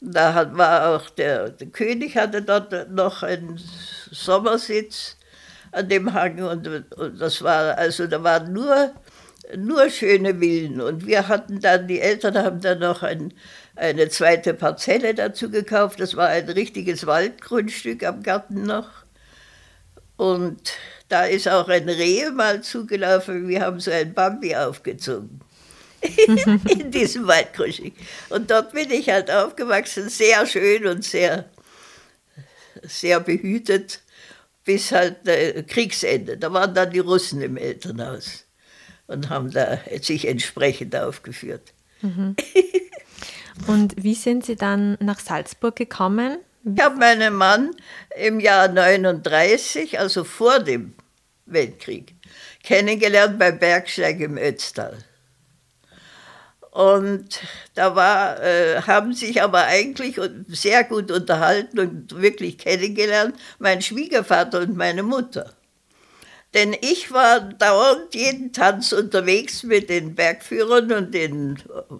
Da 0.00 0.50
war 0.56 0.96
auch 0.96 1.10
der, 1.10 1.50
der 1.50 1.68
König 1.68 2.16
hatte 2.16 2.40
dort 2.42 2.90
noch 2.90 3.22
einen 3.22 3.60
Sommersitz 4.10 5.16
an 5.72 5.88
dem 5.88 6.14
Hang 6.14 6.42
und, 6.42 6.66
und 6.66 7.20
das 7.20 7.42
war 7.42 7.76
also 7.76 8.06
da 8.06 8.22
waren 8.24 8.52
nur 8.52 8.92
nur 9.56 9.90
schöne 9.90 10.38
Villen. 10.38 10.80
Und 10.80 11.06
wir 11.06 11.28
hatten 11.28 11.60
dann, 11.60 11.88
die 11.88 12.00
Eltern 12.00 12.36
haben 12.36 12.60
dann 12.60 12.78
noch 12.78 13.02
ein, 13.02 13.32
eine 13.76 14.08
zweite 14.08 14.54
Parzelle 14.54 15.14
dazu 15.14 15.50
gekauft. 15.50 16.00
Das 16.00 16.16
war 16.16 16.28
ein 16.28 16.48
richtiges 16.48 17.06
Waldgrundstück 17.06 18.04
am 18.04 18.22
Garten 18.22 18.62
noch. 18.62 18.88
Und 20.16 20.72
da 21.08 21.24
ist 21.24 21.48
auch 21.48 21.68
ein 21.68 21.88
Reh 21.88 22.30
mal 22.30 22.62
zugelaufen. 22.62 23.48
Wir 23.48 23.62
haben 23.62 23.80
so 23.80 23.90
ein 23.90 24.12
Bambi 24.12 24.54
aufgezogen. 24.54 25.40
in 26.68 26.90
diesem 26.90 27.26
Waldgrundstück. 27.26 27.92
Und 28.30 28.50
dort 28.50 28.72
bin 28.72 28.90
ich 28.90 29.10
halt 29.10 29.30
aufgewachsen, 29.30 30.08
sehr 30.08 30.46
schön 30.46 30.86
und 30.86 31.04
sehr, 31.04 31.50
sehr 32.82 33.20
behütet, 33.20 34.00
bis 34.64 34.92
halt 34.92 35.28
äh, 35.28 35.62
Kriegsende. 35.62 36.38
Da 36.38 36.52
waren 36.52 36.74
dann 36.74 36.90
die 36.90 37.00
Russen 37.00 37.42
im 37.42 37.58
Elternhaus 37.58 38.46
und 39.10 39.28
haben 39.28 39.50
da 39.50 39.78
sich 40.00 40.26
entsprechend 40.26 40.96
aufgeführt. 40.96 41.72
Mhm. 42.02 42.36
Und 43.66 44.02
wie 44.02 44.14
sind 44.14 44.46
Sie 44.46 44.56
dann 44.56 44.96
nach 45.00 45.20
Salzburg 45.20 45.76
gekommen? 45.76 46.38
Ich 46.64 46.82
habe 46.82 46.96
meinen 46.96 47.34
Mann 47.34 47.72
im 48.16 48.40
Jahr 48.40 48.68
39, 48.68 49.98
also 49.98 50.24
vor 50.24 50.60
dem 50.60 50.94
Weltkrieg, 51.46 52.14
kennengelernt 52.62 53.38
beim 53.38 53.58
Bergsteig 53.58 54.20
im 54.20 54.36
Ötztal. 54.38 54.96
Und 56.70 57.40
da 57.74 57.96
war, 57.96 58.40
äh, 58.42 58.82
haben 58.82 59.12
sich 59.12 59.42
aber 59.42 59.64
eigentlich 59.64 60.20
sehr 60.46 60.84
gut 60.84 61.10
unterhalten 61.10 61.80
und 61.80 62.20
wirklich 62.20 62.58
kennengelernt 62.58 63.34
mein 63.58 63.82
Schwiegervater 63.82 64.60
und 64.60 64.76
meine 64.76 65.02
Mutter. 65.02 65.52
Denn 66.54 66.76
ich 66.80 67.12
war 67.12 67.40
dauernd 67.40 68.14
jeden 68.14 68.52
Tanz 68.52 68.92
unterwegs 68.92 69.62
mit 69.62 69.88
den 69.88 70.14
Bergführern 70.14 70.90
und 70.92 71.14
den 71.14 71.56
äh, 71.56 71.94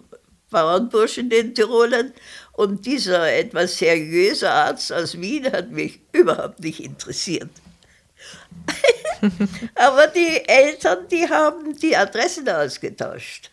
Bauernburschen, 0.49 1.29
den 1.29 1.55
Tirolern. 1.55 2.13
Und 2.51 2.85
dieser 2.85 3.31
etwas 3.31 3.77
seriöse 3.77 4.49
Arzt 4.51 4.91
aus 4.91 5.19
Wien 5.19 5.51
hat 5.51 5.71
mich 5.71 6.01
überhaupt 6.11 6.59
nicht 6.59 6.81
interessiert. 6.81 7.49
Aber 9.75 10.07
die 10.07 10.47
Eltern, 10.47 11.07
die 11.09 11.29
haben 11.29 11.77
die 11.77 11.95
Adressen 11.95 12.49
ausgetauscht. 12.49 13.49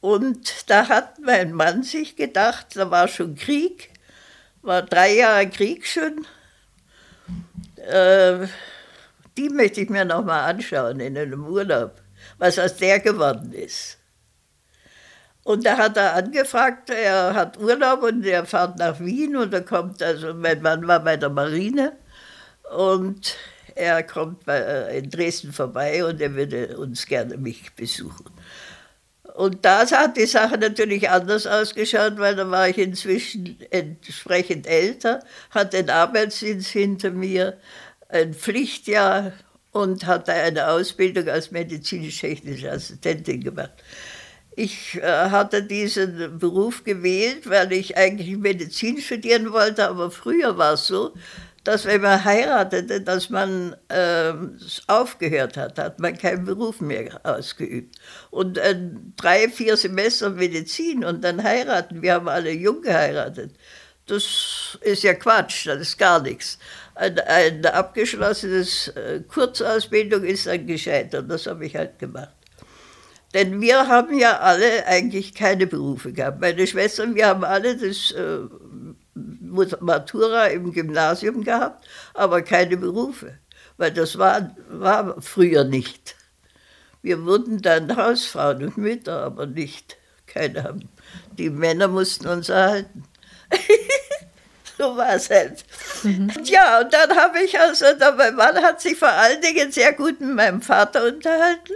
Und 0.00 0.68
da 0.68 0.88
hat 0.88 1.20
mein 1.20 1.52
Mann 1.52 1.82
sich 1.82 2.16
gedacht, 2.16 2.68
da 2.74 2.90
war 2.90 3.06
schon 3.06 3.36
Krieg, 3.36 3.90
war 4.62 4.82
drei 4.82 5.14
Jahre 5.14 5.48
Krieg 5.48 5.86
schon. 5.86 6.26
Äh, 7.76 8.48
die 9.36 9.48
möchte 9.48 9.80
ich 9.80 9.90
mir 9.90 10.04
noch 10.04 10.24
mal 10.24 10.44
anschauen 10.44 11.00
in 11.00 11.16
einem 11.16 11.46
Urlaub, 11.46 12.00
was 12.38 12.58
aus 12.58 12.76
der 12.76 13.00
geworden 13.00 13.52
ist. 13.52 13.98
Und 15.44 15.66
da 15.66 15.76
hat 15.76 15.96
er 15.96 16.14
angefragt, 16.14 16.90
er 16.90 17.34
hat 17.34 17.58
Urlaub 17.58 18.02
und 18.04 18.24
er 18.24 18.46
fährt 18.46 18.78
nach 18.78 19.00
Wien 19.00 19.36
und 19.36 19.52
er 19.52 19.62
kommt, 19.62 20.02
also 20.02 20.34
mein 20.34 20.62
Mann 20.62 20.86
war 20.86 21.00
bei 21.00 21.16
der 21.16 21.30
Marine 21.30 21.96
und 22.74 23.36
er 23.74 24.02
kommt 24.04 24.46
äh, 24.46 24.98
in 24.98 25.10
Dresden 25.10 25.52
vorbei 25.52 26.04
und 26.04 26.20
er 26.20 26.34
würde 26.34 26.76
uns 26.76 27.06
gerne 27.06 27.36
mich 27.38 27.74
besuchen. 27.74 28.26
Und 29.34 29.64
da 29.64 29.90
hat 29.90 30.16
die 30.16 30.26
Sache 30.26 30.58
natürlich 30.58 31.08
anders 31.08 31.46
ausgeschaut, 31.46 32.18
weil 32.18 32.36
da 32.36 32.50
war 32.50 32.68
ich 32.68 32.76
inzwischen 32.76 33.56
entsprechend 33.70 34.66
älter, 34.66 35.24
hatte 35.50 35.78
den 35.78 35.90
Arbeitsdienst 35.90 36.68
hinter 36.68 37.10
mir, 37.10 37.56
ein 38.12 38.34
Pflichtjahr 38.34 39.32
und 39.72 40.06
hatte 40.06 40.32
eine 40.32 40.68
Ausbildung 40.68 41.28
als 41.28 41.50
medizinisch-technische 41.50 42.70
Assistentin 42.70 43.42
gemacht. 43.42 43.72
Ich 44.54 45.00
äh, 45.02 45.30
hatte 45.30 45.62
diesen 45.62 46.38
Beruf 46.38 46.84
gewählt, 46.84 47.48
weil 47.48 47.72
ich 47.72 47.96
eigentlich 47.96 48.36
Medizin 48.36 49.00
studieren 49.00 49.50
wollte, 49.50 49.88
aber 49.88 50.10
früher 50.10 50.58
war 50.58 50.74
es 50.74 50.86
so, 50.86 51.14
dass 51.64 51.86
wenn 51.86 52.02
man 52.02 52.22
heiratete, 52.22 53.00
dass 53.00 53.30
man 53.30 53.74
äh, 53.88 54.32
aufgehört 54.88 55.56
hat, 55.56 55.78
hat 55.78 56.00
man 56.00 56.18
keinen 56.18 56.44
Beruf 56.44 56.80
mehr 56.80 57.20
ausgeübt. 57.22 57.96
Und 58.30 58.58
äh, 58.58 58.76
drei, 59.16 59.48
vier 59.48 59.78
Semester 59.78 60.28
Medizin 60.30 61.02
und 61.02 61.22
dann 61.24 61.42
heiraten, 61.42 62.02
wir 62.02 62.14
haben 62.14 62.28
alle 62.28 62.50
jung 62.50 62.82
geheiratet, 62.82 63.52
das 64.06 64.76
ist 64.82 65.04
ja 65.04 65.14
Quatsch, 65.14 65.66
das 65.66 65.80
ist 65.80 65.98
gar 65.98 66.20
nichts 66.20 66.58
eine, 66.94 67.74
abgeschlossene 67.74 68.64
äh, 68.94 69.20
Kurzausbildung 69.20 70.24
ist 70.24 70.46
dann 70.46 70.66
gescheitert. 70.66 71.30
Das 71.30 71.46
habe 71.46 71.66
ich 71.66 71.76
halt 71.76 71.98
gemacht. 71.98 72.34
Denn 73.34 73.60
wir 73.60 73.88
haben 73.88 74.18
ja 74.18 74.40
alle 74.40 74.86
eigentlich 74.86 75.34
keine 75.34 75.66
Berufe 75.66 76.12
gehabt. 76.12 76.40
Meine 76.40 76.66
Schwestern, 76.66 77.14
wir 77.14 77.26
haben 77.26 77.44
alle 77.44 77.76
das 77.76 78.10
äh, 78.12 78.40
Matura 79.14 80.46
im 80.46 80.72
Gymnasium 80.72 81.42
gehabt, 81.42 81.86
aber 82.14 82.42
keine 82.42 82.76
Berufe. 82.76 83.38
Weil 83.78 83.92
das 83.92 84.18
war, 84.18 84.54
war 84.68 85.20
früher 85.22 85.64
nicht. 85.64 86.14
Wir 87.00 87.24
wurden 87.24 87.62
dann 87.62 87.96
Hausfrauen 87.96 88.64
und 88.64 88.76
Mütter, 88.76 89.22
aber 89.22 89.46
nicht. 89.46 89.96
Keine 90.26 90.62
haben. 90.62 90.88
Die 91.38 91.50
Männer 91.50 91.88
mussten 91.88 92.28
uns 92.28 92.48
erhalten. 92.48 93.04
so 94.82 94.96
war 94.96 95.14
es 95.14 95.30
halt. 95.30 95.64
Mhm. 96.02 96.30
Ja, 96.44 96.80
und 96.80 96.92
dann 96.92 97.16
habe 97.16 97.40
ich 97.42 97.58
also, 97.58 97.84
mein 98.16 98.34
Mann 98.34 98.56
hat 98.56 98.80
sich 98.80 98.98
vor 98.98 99.12
allen 99.12 99.40
Dingen 99.40 99.70
sehr 99.70 99.92
gut 99.92 100.20
mit 100.20 100.34
meinem 100.34 100.60
Vater 100.60 101.04
unterhalten. 101.06 101.74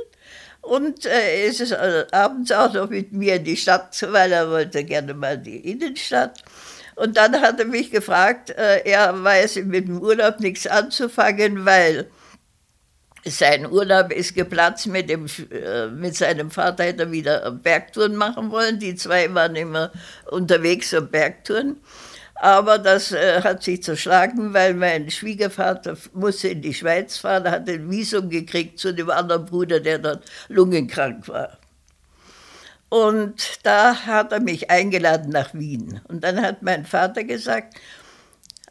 Und 0.61 1.07
äh, 1.07 1.47
ist 1.47 1.61
äh, 1.71 2.07
abends 2.11 2.51
auch 2.51 2.73
noch 2.73 2.91
mit 2.91 3.13
mir 3.13 3.37
in 3.37 3.45
die 3.45 3.57
Stadt, 3.57 4.05
weil 4.11 4.33
er 4.33 4.51
wollte 4.51 4.83
gerne 4.83 5.15
mal 5.15 5.35
in 5.35 5.45
die 5.45 5.71
Innenstadt. 5.71 6.43
Und 6.97 7.17
dann 7.17 7.41
hat 7.41 7.61
er 7.61 7.67
mich 7.67 7.93
gefragt, 7.93 8.51
äh, 8.51 8.83
er 8.85 9.23
weiß 9.23 9.57
mit 9.57 9.87
dem 9.87 10.01
Urlaub 10.01 10.41
nichts 10.41 10.67
anzufangen, 10.67 11.65
weil 11.65 12.11
sein 13.25 13.71
Urlaub 13.71 14.13
ist 14.13 14.35
geplatzt 14.35 14.89
mit, 14.89 15.09
dem, 15.09 15.27
äh, 15.51 15.87
mit 15.87 16.17
seinem 16.17 16.51
Vater, 16.51 16.85
hätte 16.85 17.05
er 17.05 17.13
wieder 17.13 17.51
Bergtouren 17.53 18.17
machen 18.17 18.51
wollen. 18.51 18.81
Die 18.81 18.97
zwei 18.97 19.33
waren 19.35 19.55
immer 19.55 19.93
unterwegs 20.31 20.93
auf 20.95 21.09
Bergtouren. 21.11 21.77
Aber 22.39 22.79
das 22.79 23.13
äh, 23.13 23.41
hat 23.43 23.63
sich 23.63 23.83
zerschlagen, 23.83 24.53
weil 24.53 24.75
mein 24.75 25.11
Schwiegervater 25.11 25.97
musste 26.13 26.49
in 26.49 26.61
die 26.61 26.75
Schweiz 26.75 27.17
fahren, 27.17 27.51
hat 27.51 27.69
ein 27.69 27.91
Visum 27.91 28.29
gekriegt 28.29 28.79
zu 28.79 28.93
dem 28.93 29.09
anderen 29.11 29.47
Bruder, 29.47 29.81
der 29.81 29.99
dort 29.99 30.25
lungenkrank 30.49 31.29
war. 31.29 31.59
Und 32.89 33.65
da 33.65 34.07
hat 34.07 34.33
er 34.33 34.41
mich 34.41 34.71
eingeladen 34.71 35.31
nach 35.31 35.55
Wien. 35.55 36.01
Und 36.09 36.23
dann 36.25 36.41
hat 36.41 36.63
mein 36.63 36.85
Vater 36.85 37.25
gesagt, 37.25 37.75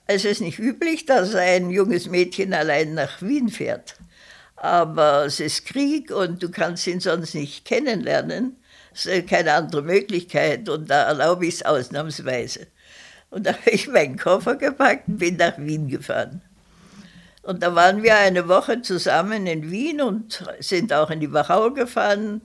es 0.08 0.26
ist 0.26 0.42
nicht 0.42 0.60
üblich, 0.60 1.06
dass 1.06 1.34
ein 1.34 1.72
junges 1.72 2.08
Mädchen 2.08 2.54
allein 2.54 2.94
nach 2.94 3.22
Wien 3.22 3.50
fährt. 3.50 3.96
Aber 4.56 5.26
es 5.26 5.40
ist 5.40 5.66
Krieg 5.66 6.12
und 6.12 6.42
du 6.42 6.50
kannst 6.50 6.88
ihn 6.88 7.00
sonst 7.00 7.34
nicht 7.34 7.66
kennenlernen. 7.66 8.58
Es 8.94 9.06
ist 9.08 9.28
keine 9.28 9.54
andere 9.54 9.82
Möglichkeit 9.82 10.70
und 10.70 10.90
da 10.90 11.04
erlaube 11.04 11.48
ich 11.48 11.56
es 11.56 11.66
ausnahmsweise. 11.66 12.68
Und 13.36 13.46
da 13.46 13.52
habe 13.52 13.70
ich 13.72 13.90
meinen 13.90 14.18
Koffer 14.18 14.56
gepackt 14.56 15.10
und 15.10 15.18
bin 15.18 15.36
nach 15.36 15.58
Wien 15.58 15.90
gefahren. 15.90 16.42
Und 17.44 17.62
da 17.62 17.76
waren 17.76 18.02
wir 18.02 18.16
eine 18.16 18.48
Woche 18.48 18.82
zusammen 18.82 19.46
in 19.46 19.70
Wien 19.70 20.00
und 20.00 20.42
sind 20.60 20.94
auch 20.94 21.10
in 21.10 21.20
die 21.20 21.34
Wachau 21.34 21.72
gefahren, 21.72 22.40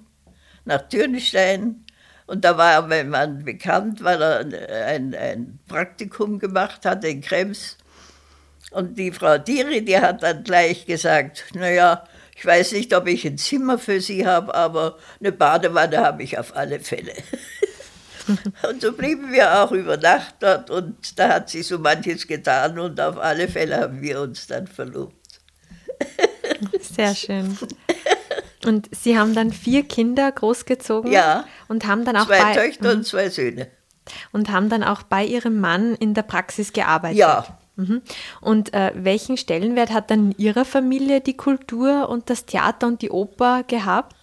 nach 0.65 0.89
Türnstein. 0.89 1.85
Und 2.27 2.45
da 2.45 2.59
war 2.59 2.89
mein 2.89 3.09
Mann 3.09 3.45
bekannt, 3.45 4.03
weil 4.03 4.21
er 4.21 4.87
ein, 4.89 5.15
ein 5.15 5.61
Praktikum 5.69 6.41
gemacht 6.41 6.85
hat 6.85 7.05
in 7.05 7.21
Krems. 7.21 7.77
Und 8.73 8.99
die 8.99 9.13
Frau 9.13 9.39
Diri, 9.39 9.85
die 9.85 10.01
hat 10.01 10.25
dann 10.25 10.43
gleich 10.43 10.87
gesagt, 10.87 11.45
naja, 11.55 12.03
ich 12.35 12.45
weiß 12.45 12.73
nicht, 12.73 12.93
ob 12.97 13.07
ich 13.07 13.25
ein 13.25 13.39
Zimmer 13.39 13.79
für 13.79 14.01
Sie 14.01 14.27
habe, 14.27 14.53
aber 14.57 14.99
eine 15.21 15.31
Badewanne 15.31 15.99
habe 15.99 16.25
ich 16.25 16.37
auf 16.37 16.57
alle 16.57 16.81
Fälle. 16.81 17.13
und 18.69 18.81
so 18.83 18.93
blieben 18.93 19.33
wir 19.33 19.63
auch 19.63 19.73
über 19.73 19.97
Nacht 19.97 20.37
dort 20.41 20.71
und 20.71 21.19
da 21.19 21.29
hat 21.35 21.51
sie 21.51 21.63
so 21.63 21.79
manches 21.79 22.27
getan 22.27 22.79
und 22.79 23.01
auf 23.01 23.19
alle 23.19 23.49
Fälle 23.49 23.79
haben 23.79 24.01
wir 24.01 24.21
uns 24.21 24.47
dann 24.47 24.67
verlobt. 24.67 25.15
Sehr 26.81 27.15
schön. 27.15 27.57
Und 28.67 28.89
Sie 28.95 29.19
haben 29.19 29.35
dann 29.35 29.53
vier 29.53 29.85
Kinder 29.85 30.31
großgezogen 30.31 31.11
Ja. 31.11 31.45
und 31.69 31.87
haben 31.87 32.05
dann 32.05 32.17
auch 32.17 32.27
Zwei 32.27 32.43
bei 32.43 32.55
Töchter 32.55 32.93
und 32.93 33.07
zwei 33.07 33.31
Söhne. 33.31 33.69
und 34.33 34.51
haben 34.51 34.69
dann 34.69 34.85
auch 34.85 35.03
bei 35.03 35.25
Ihrem 35.25 35.61
Mann 35.61 35.95
in 35.95 36.15
der 36.15 36.23
Praxis 36.23 36.73
gearbeitet. 36.73 37.19
Ja, 37.19 37.47
Mhm. 37.77 38.03
Und 38.43 38.75
äh, 38.75 38.93
welchen 38.95 39.39
Stellenwert 39.39 39.91
hat 39.91 40.11
dann 40.11 40.33
in 40.33 40.39
Ihrer 40.39 40.67
Familie 40.67 41.23
die 41.23 41.37
Kultur 41.37 42.11
und 42.11 42.29
das 42.29 42.45
Theater 42.45 42.87
und 42.87 43.01
die 43.01 43.11
Oper 43.11 43.63
gehabt? 43.63 44.20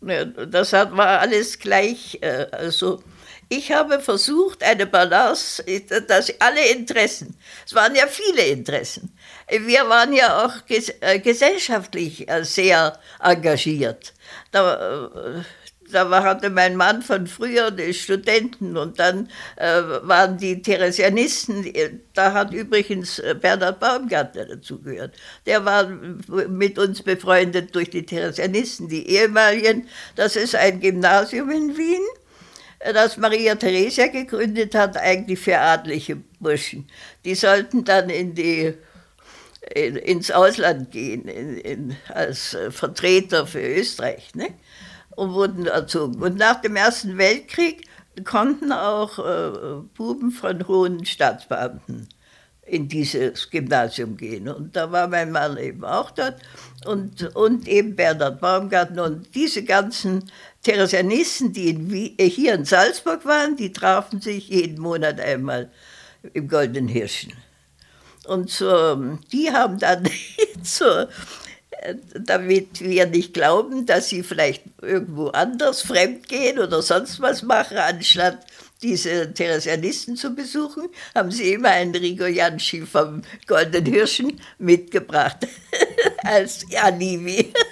Das 0.00 0.72
war 0.72 1.20
alles 1.20 1.58
gleich. 1.58 2.18
äh, 2.20 2.46
Also 2.52 3.02
ich 3.48 3.72
habe 3.72 4.00
versucht, 4.00 4.62
eine 4.62 4.86
Balance, 4.86 5.64
dass 6.06 6.32
alle 6.40 6.68
Interessen, 6.70 7.36
es 7.66 7.74
waren 7.74 7.94
ja 7.94 8.06
viele 8.06 8.42
Interessen. 8.42 9.16
Wir 9.50 9.88
waren 9.88 10.12
ja 10.12 10.44
auch 10.44 10.52
äh, 11.00 11.18
gesellschaftlich 11.18 12.28
äh, 12.28 12.44
sehr 12.44 12.98
engagiert. 13.22 14.12
Da, 14.52 15.44
da 15.92 16.22
hatte 16.22 16.50
mein 16.50 16.76
Mann 16.76 17.02
von 17.02 17.26
früher 17.26 17.70
die 17.70 17.94
Studenten 17.94 18.76
und 18.76 18.98
dann 18.98 19.28
äh, 19.56 19.82
waren 20.02 20.38
die 20.38 20.62
Theresianisten, 20.62 21.62
die- 21.62 22.00
da 22.14 22.32
hat 22.32 22.52
übrigens 22.52 23.18
äh, 23.18 23.34
Bernhard 23.40 23.80
Baumgartner 23.80 24.44
dazugehört. 24.46 25.14
Der 25.46 25.64
war 25.64 25.86
mit 25.88 26.78
uns 26.78 27.02
befreundet 27.02 27.74
durch 27.74 27.90
die 27.90 28.04
Theresianisten, 28.06 28.88
die 28.88 29.08
ehemaligen. 29.08 29.88
Das 30.16 30.36
ist 30.36 30.54
ein 30.54 30.80
Gymnasium 30.80 31.50
in 31.50 31.76
Wien, 31.76 32.02
äh, 32.80 32.92
das 32.92 33.16
Maria 33.16 33.54
Theresia 33.54 34.06
gegründet 34.08 34.74
hat, 34.74 34.96
eigentlich 34.96 35.38
für 35.40 35.58
adlige 35.58 36.16
Burschen. 36.40 36.88
Die 37.24 37.34
sollten 37.34 37.84
dann 37.84 38.10
in 38.10 38.34
die 38.34 38.74
in, 39.74 39.96
ins 39.96 40.30
Ausland 40.30 40.90
gehen 40.92 41.26
in, 41.28 41.58
in, 41.58 41.96
als 42.08 42.54
äh, 42.54 42.70
Vertreter 42.70 43.46
für 43.46 43.60
Österreich 43.60 44.34
ne? 44.34 44.48
Und 45.18 45.34
wurden 45.34 45.66
erzogen. 45.66 46.22
Und 46.22 46.36
nach 46.36 46.60
dem 46.60 46.76
Ersten 46.76 47.18
Weltkrieg 47.18 47.88
konnten 48.24 48.70
auch 48.70 49.18
äh, 49.18 49.82
Buben 49.96 50.30
von 50.30 50.66
hohen 50.68 51.04
Staatsbeamten 51.04 52.08
in 52.64 52.88
dieses 52.88 53.50
Gymnasium 53.50 54.16
gehen. 54.16 54.48
Und 54.48 54.76
da 54.76 54.92
war 54.92 55.08
mein 55.08 55.32
Mann 55.32 55.56
eben 55.56 55.84
auch 55.84 56.12
dort 56.12 56.36
und, 56.86 57.34
und 57.34 57.66
eben 57.66 57.96
Bernhard 57.96 58.40
Baumgartner 58.40 59.04
und 59.04 59.34
diese 59.34 59.64
ganzen 59.64 60.30
Theresianisten, 60.62 61.52
die 61.52 61.70
in, 61.70 61.92
äh, 62.16 62.28
hier 62.28 62.54
in 62.54 62.64
Salzburg 62.64 63.24
waren, 63.24 63.56
die 63.56 63.72
trafen 63.72 64.20
sich 64.20 64.48
jeden 64.48 64.80
Monat 64.80 65.18
einmal 65.18 65.68
im 66.32 66.46
Goldenen 66.46 66.86
Hirschen. 66.86 67.32
Und 68.24 68.50
so, 68.50 69.18
die 69.32 69.50
haben 69.50 69.80
dann, 69.80 70.08
so, 70.62 70.84
äh, 70.84 71.08
damit 72.14 72.80
wir 72.80 73.06
nicht 73.06 73.34
glauben, 73.34 73.86
dass 73.86 74.08
sie 74.08 74.22
vielleicht 74.22 74.64
irgendwo 74.82 75.28
anders 75.28 75.82
fremd 75.82 76.28
gehen 76.28 76.58
oder 76.58 76.82
sonst 76.82 77.20
was 77.20 77.42
machen, 77.42 77.76
anstatt 77.76 78.38
diese 78.82 79.32
Theresianisten 79.32 80.16
zu 80.16 80.34
besuchen, 80.34 80.88
haben 81.14 81.30
sie 81.30 81.52
immer 81.54 81.70
einen 81.70 81.94
Rigo 81.94 82.26
Janschi 82.26 82.82
vom 82.86 83.22
Goldenen 83.46 83.92
Hirschen 83.92 84.40
mitgebracht 84.58 85.46
als 86.24 86.64
Alibi. 86.76 87.52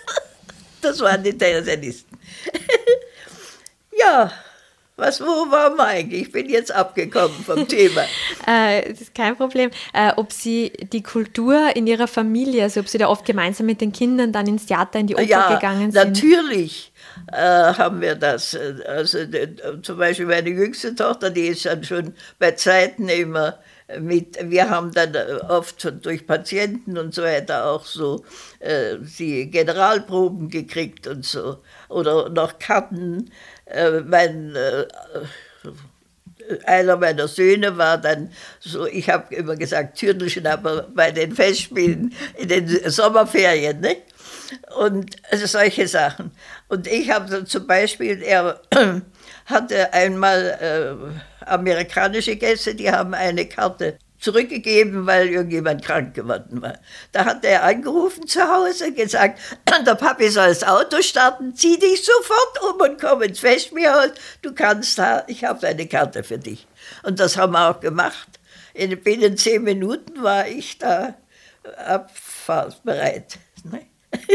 Das 0.83 1.01
waren 1.01 1.25
die 1.25 1.37
Theresianisten. 1.37 2.17
Ja, 3.99 4.31
was, 4.97 5.21
wo 5.21 5.51
waren 5.51 5.77
wir 5.77 5.85
eigentlich? 5.85 6.23
Ich 6.23 6.33
bin 6.33 6.49
jetzt 6.49 6.75
abgekommen 6.75 7.37
vom 7.45 7.69
Thema. 7.69 8.03
Äh, 8.47 8.91
das 8.91 9.03
ist 9.03 9.15
kein 9.15 9.37
Problem. 9.37 9.71
Äh, 9.93 10.13
ob 10.17 10.33
Sie 10.33 10.73
die 10.93 11.03
Kultur 11.03 11.75
in 11.75 11.87
Ihrer 11.87 12.09
Familie, 12.09 12.63
also 12.63 12.81
ob 12.81 12.89
Sie 12.89 12.99
da 12.99 13.09
oft 13.09 13.25
gemeinsam 13.25 13.67
mit 13.67 13.81
den 13.81 13.93
Kindern 13.93 14.33
dann 14.33 14.47
ins 14.47 14.67
Theater, 14.67 14.99
in 14.99 15.07
die 15.07 15.15
Oper 15.15 15.25
ja, 15.25 15.55
gegangen 15.55 15.93
sind? 15.93 16.07
natürlich 16.07 16.93
äh, 17.33 17.37
haben 17.37 18.01
wir 18.01 18.15
das. 18.15 18.57
Also 18.87 19.19
äh, 19.19 19.49
zum 19.83 19.99
Beispiel 19.99 20.27
meine 20.27 20.51
jüngste 20.51 20.95
Tochter, 20.95 21.31
die 21.31 21.49
ist 21.49 21.67
dann 21.67 21.85
schon 21.85 22.15
bei 22.39 22.53
Zeiten 22.53 23.09
immer 23.09 23.59
mit, 24.01 24.39
wir 24.51 24.69
haben 24.69 24.93
dann 24.93 25.15
äh, 25.15 25.39
oft 25.49 25.93
durch 26.05 26.27
Patienten 26.27 26.99
und 26.99 27.15
so 27.15 27.23
weiter 27.23 27.67
auch 27.67 27.85
so 27.85 28.25
äh, 28.59 28.97
die 29.19 29.49
Generalproben 29.51 30.49
gekriegt 30.49 31.07
und 31.07 31.25
so. 31.25 31.59
Oder 31.89 32.29
noch 32.31 32.59
Karten. 32.59 33.31
Äh, 33.67 34.01
mein 34.01 34.55
äh, 34.55 34.87
einer 36.65 36.97
meiner 36.97 37.29
Söhne 37.29 37.77
war 37.77 37.99
dann 37.99 38.31
so, 38.61 38.87
ich 38.87 39.09
habe 39.11 39.35
immer 39.35 39.57
gesagt, 39.57 39.99
Türdelchen, 39.99 40.47
aber 40.47 40.83
bei 40.95 41.11
den 41.11 41.35
Festspielen 41.35 42.15
in 42.37 42.49
den 42.49 42.91
Sommerferien, 42.91 43.81
ne? 43.81 43.97
Und 44.79 45.17
also 45.31 45.47
solche 45.47 45.89
Sachen. 45.89 46.31
Und 46.69 46.87
ich 46.87 47.11
habe 47.11 47.29
dann 47.29 47.47
zum 47.47 47.67
Beispiel, 47.67 48.23
er 48.23 48.61
hatte 49.47 49.93
einmal 49.93 51.19
äh, 51.43 51.45
amerikanische 51.45 52.37
Gäste, 52.37 52.75
die 52.75 52.91
haben 52.91 53.15
eine 53.15 53.47
Karte 53.47 53.99
zurückgegeben, 54.27 55.07
weil 55.07 55.29
irgendjemand 55.29 55.85
krank 55.85 56.15
geworden 56.15 56.61
war. 56.61 56.81
Da 57.13 57.25
hat 57.27 57.45
er 57.45 57.63
angerufen 57.63 58.27
zu 58.27 58.41
Hause, 58.43 58.93
gesagt, 58.93 59.39
der 59.87 59.95
Papi 59.95 60.29
soll 60.29 60.49
das 60.49 60.65
Auto 60.65 61.01
starten, 61.01 61.55
zieh 61.55 61.79
dich 61.79 62.05
sofort 62.05 62.75
um 62.75 62.81
und 62.81 63.01
komm 63.01 63.23
ins 63.23 63.39
Festspielhaus, 63.39 64.11
du 64.43 64.53
kannst 64.53 64.99
da, 64.99 65.23
ich 65.29 65.45
habe 65.45 65.65
eine 65.65 65.87
Karte 65.87 66.25
für 66.25 66.39
dich. 66.39 66.67
Und 67.05 67.21
das 67.21 67.37
haben 67.37 67.53
wir 67.53 67.71
auch 67.71 67.79
gemacht. 67.79 68.41
In, 68.75 69.01
binnen 69.01 69.37
zehn 69.37 69.63
Minuten 69.63 70.21
war 70.21 70.49
ich 70.49 70.79
da 70.79 71.15
abfahrtsbereit. 71.77 73.39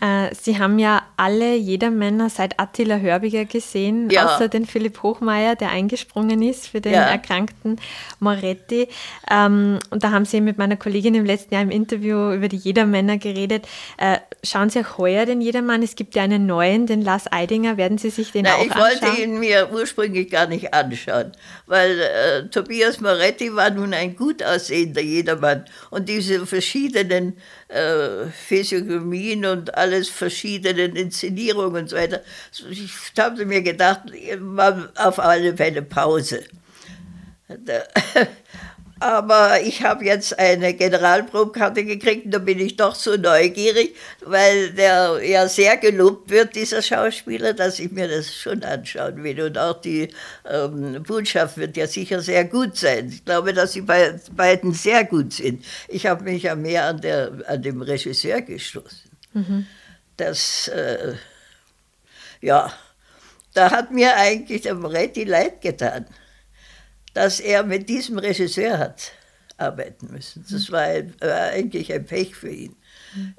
Äh, 0.00 0.34
Sie 0.34 0.58
haben 0.58 0.78
ja 0.78 1.02
alle 1.16 1.54
Jedermänner 1.56 2.28
seit 2.30 2.60
Attila 2.60 2.98
Hörbiger 2.98 3.44
gesehen, 3.46 4.10
Ja. 4.10 4.26
außer 4.36 4.48
den 4.48 4.66
Philipp 4.66 5.02
Hochmeier, 5.02 5.56
der 5.56 5.70
eingesprungen 5.70 6.42
ist 6.42 6.68
für 6.68 6.80
den 6.80 6.92
Ja. 6.92 7.02
erkrankten 7.02 7.80
Moretti. 8.20 8.88
Ähm, 9.30 9.78
und 9.90 10.04
da 10.04 10.10
haben 10.10 10.24
Sie 10.24 10.40
mit 10.40 10.58
meiner 10.58 10.76
Kollegin 10.76 11.14
im 11.14 11.24
letzten 11.24 11.54
Jahr 11.54 11.62
im 11.62 11.70
Interview 11.70 12.32
über 12.32 12.48
die 12.48 12.56
Jedermänner 12.58 13.18
geredet. 13.18 13.66
Äh, 13.96 14.18
schauen 14.44 14.70
Sie 14.70 14.80
auch 14.80 14.98
heuer 14.98 15.24
den 15.26 15.40
Jedermann? 15.40 15.82
Es 15.82 15.96
gibt 15.96 16.14
ja 16.14 16.22
einen 16.22 16.46
neuen, 16.46 16.86
den 16.86 17.02
Lars 17.02 17.30
Eidinger. 17.32 17.76
Werden 17.76 17.98
Sie 17.98 18.10
sich 18.10 18.32
den 18.32 18.44
Na, 18.44 18.54
auch 18.56 18.64
ich 18.64 18.72
anschauen? 18.72 19.00
wollte 19.02 19.22
ihn 19.22 19.38
mir 19.40 19.68
ursprünglich 19.72 20.30
gar 20.30 20.46
nicht 20.46 20.74
anschauen, 20.74 21.32
weil 21.66 21.98
äh, 22.00 22.48
Tobias 22.50 23.00
Moretti 23.00 23.54
war 23.54 23.70
nun 23.70 23.94
ein 23.94 24.16
gut 24.16 24.42
aussehender 24.42 25.00
Jedermann 25.00 25.64
und 25.90 26.08
diese 26.08 26.46
verschiedenen 26.46 27.36
äh, 27.68 28.26
Physiognomien 28.58 29.44
und 29.46 29.74
alles 29.74 30.08
verschiedenen 30.08 30.96
Inszenierungen 30.96 31.82
und 31.82 31.90
so 31.90 31.96
weiter. 31.96 32.22
Ich 32.70 32.90
habe 33.18 33.44
mir 33.44 33.62
gedacht, 33.62 34.02
auf 34.96 35.18
alle 35.18 35.56
Fälle 35.56 35.82
Pause. 35.82 36.44
Aber 39.00 39.60
ich 39.60 39.84
habe 39.84 40.04
jetzt 40.04 40.38
eine 40.38 40.74
Generalprobkarte 40.74 41.84
gekriegt 41.84 42.26
und 42.26 42.30
da 42.32 42.38
bin 42.38 42.58
ich 42.58 42.76
doch 42.76 42.94
so 42.94 43.16
neugierig, 43.16 43.94
weil 44.24 44.72
der 44.72 45.20
ja 45.24 45.48
sehr 45.48 45.76
gelobt 45.76 46.30
wird, 46.30 46.56
dieser 46.56 46.82
Schauspieler, 46.82 47.52
dass 47.52 47.78
ich 47.78 47.92
mir 47.92 48.08
das 48.08 48.34
schon 48.34 48.64
anschauen 48.64 49.22
will. 49.22 49.40
Und 49.40 49.56
auch 49.56 49.80
die 49.80 50.08
ähm, 50.48 51.02
Botschaft 51.04 51.58
wird 51.58 51.76
ja 51.76 51.86
sicher 51.86 52.20
sehr 52.20 52.44
gut 52.44 52.76
sein. 52.76 53.08
Ich 53.10 53.24
glaube, 53.24 53.52
dass 53.52 53.72
die 53.72 53.82
bei, 53.82 54.18
beiden 54.32 54.72
sehr 54.72 55.04
gut 55.04 55.32
sind. 55.32 55.64
Ich 55.86 56.06
habe 56.06 56.24
mich 56.24 56.42
ja 56.42 56.56
mehr 56.56 56.86
an, 56.86 57.00
der, 57.00 57.32
an 57.46 57.62
dem 57.62 57.82
Regisseur 57.82 58.40
gestoßen. 58.40 59.10
Das, 60.16 60.68
äh, 60.68 61.14
ja, 62.40 62.72
da 63.54 63.70
hat 63.70 63.92
mir 63.92 64.16
eigentlich 64.16 64.62
der 64.62 64.74
Moretti 64.74 65.22
leid 65.22 65.60
getan 65.60 66.06
dass 67.18 67.40
er 67.40 67.64
mit 67.64 67.88
diesem 67.88 68.16
Regisseur 68.18 68.78
hat 68.78 69.10
arbeiten 69.56 70.08
müssen. 70.12 70.44
Das 70.48 70.70
war, 70.70 70.82
ein, 70.82 71.12
war 71.20 71.50
eigentlich 71.50 71.92
ein 71.92 72.06
Pech 72.06 72.36
für 72.36 72.48
ihn. 72.48 72.76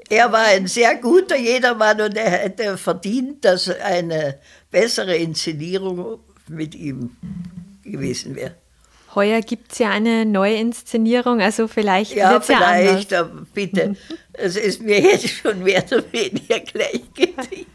Er 0.09 0.29
war 0.33 0.47
ein 0.47 0.67
sehr 0.67 0.95
guter 0.95 1.37
Jedermann 1.37 2.01
und 2.01 2.17
er 2.17 2.29
hätte 2.29 2.77
verdient, 2.77 3.45
dass 3.45 3.69
eine 3.69 4.37
bessere 4.69 5.15
Inszenierung 5.15 6.19
mit 6.49 6.75
ihm 6.75 7.15
gewesen 7.83 8.35
wäre. 8.35 8.55
Heuer 9.15 9.39
gibt 9.39 9.71
es 9.71 9.79
ja 9.79 9.91
eine 9.91 10.25
neue 10.25 10.55
Inszenierung, 10.55 11.41
also 11.41 11.69
vielleicht 11.69 12.13
Ja, 12.15 12.37
es 12.37 12.47
ja 12.49 12.57
vielleicht, 12.57 13.13
anders. 13.13 13.31
aber 13.31 13.45
bitte. 13.53 13.95
Es 14.33 14.55
ist 14.55 14.81
mir 14.81 14.99
jetzt 15.01 15.27
schon 15.29 15.63
mehr 15.63 15.83
oder 15.91 16.03
weniger 16.13 16.59
gleichgültig. 16.59 17.65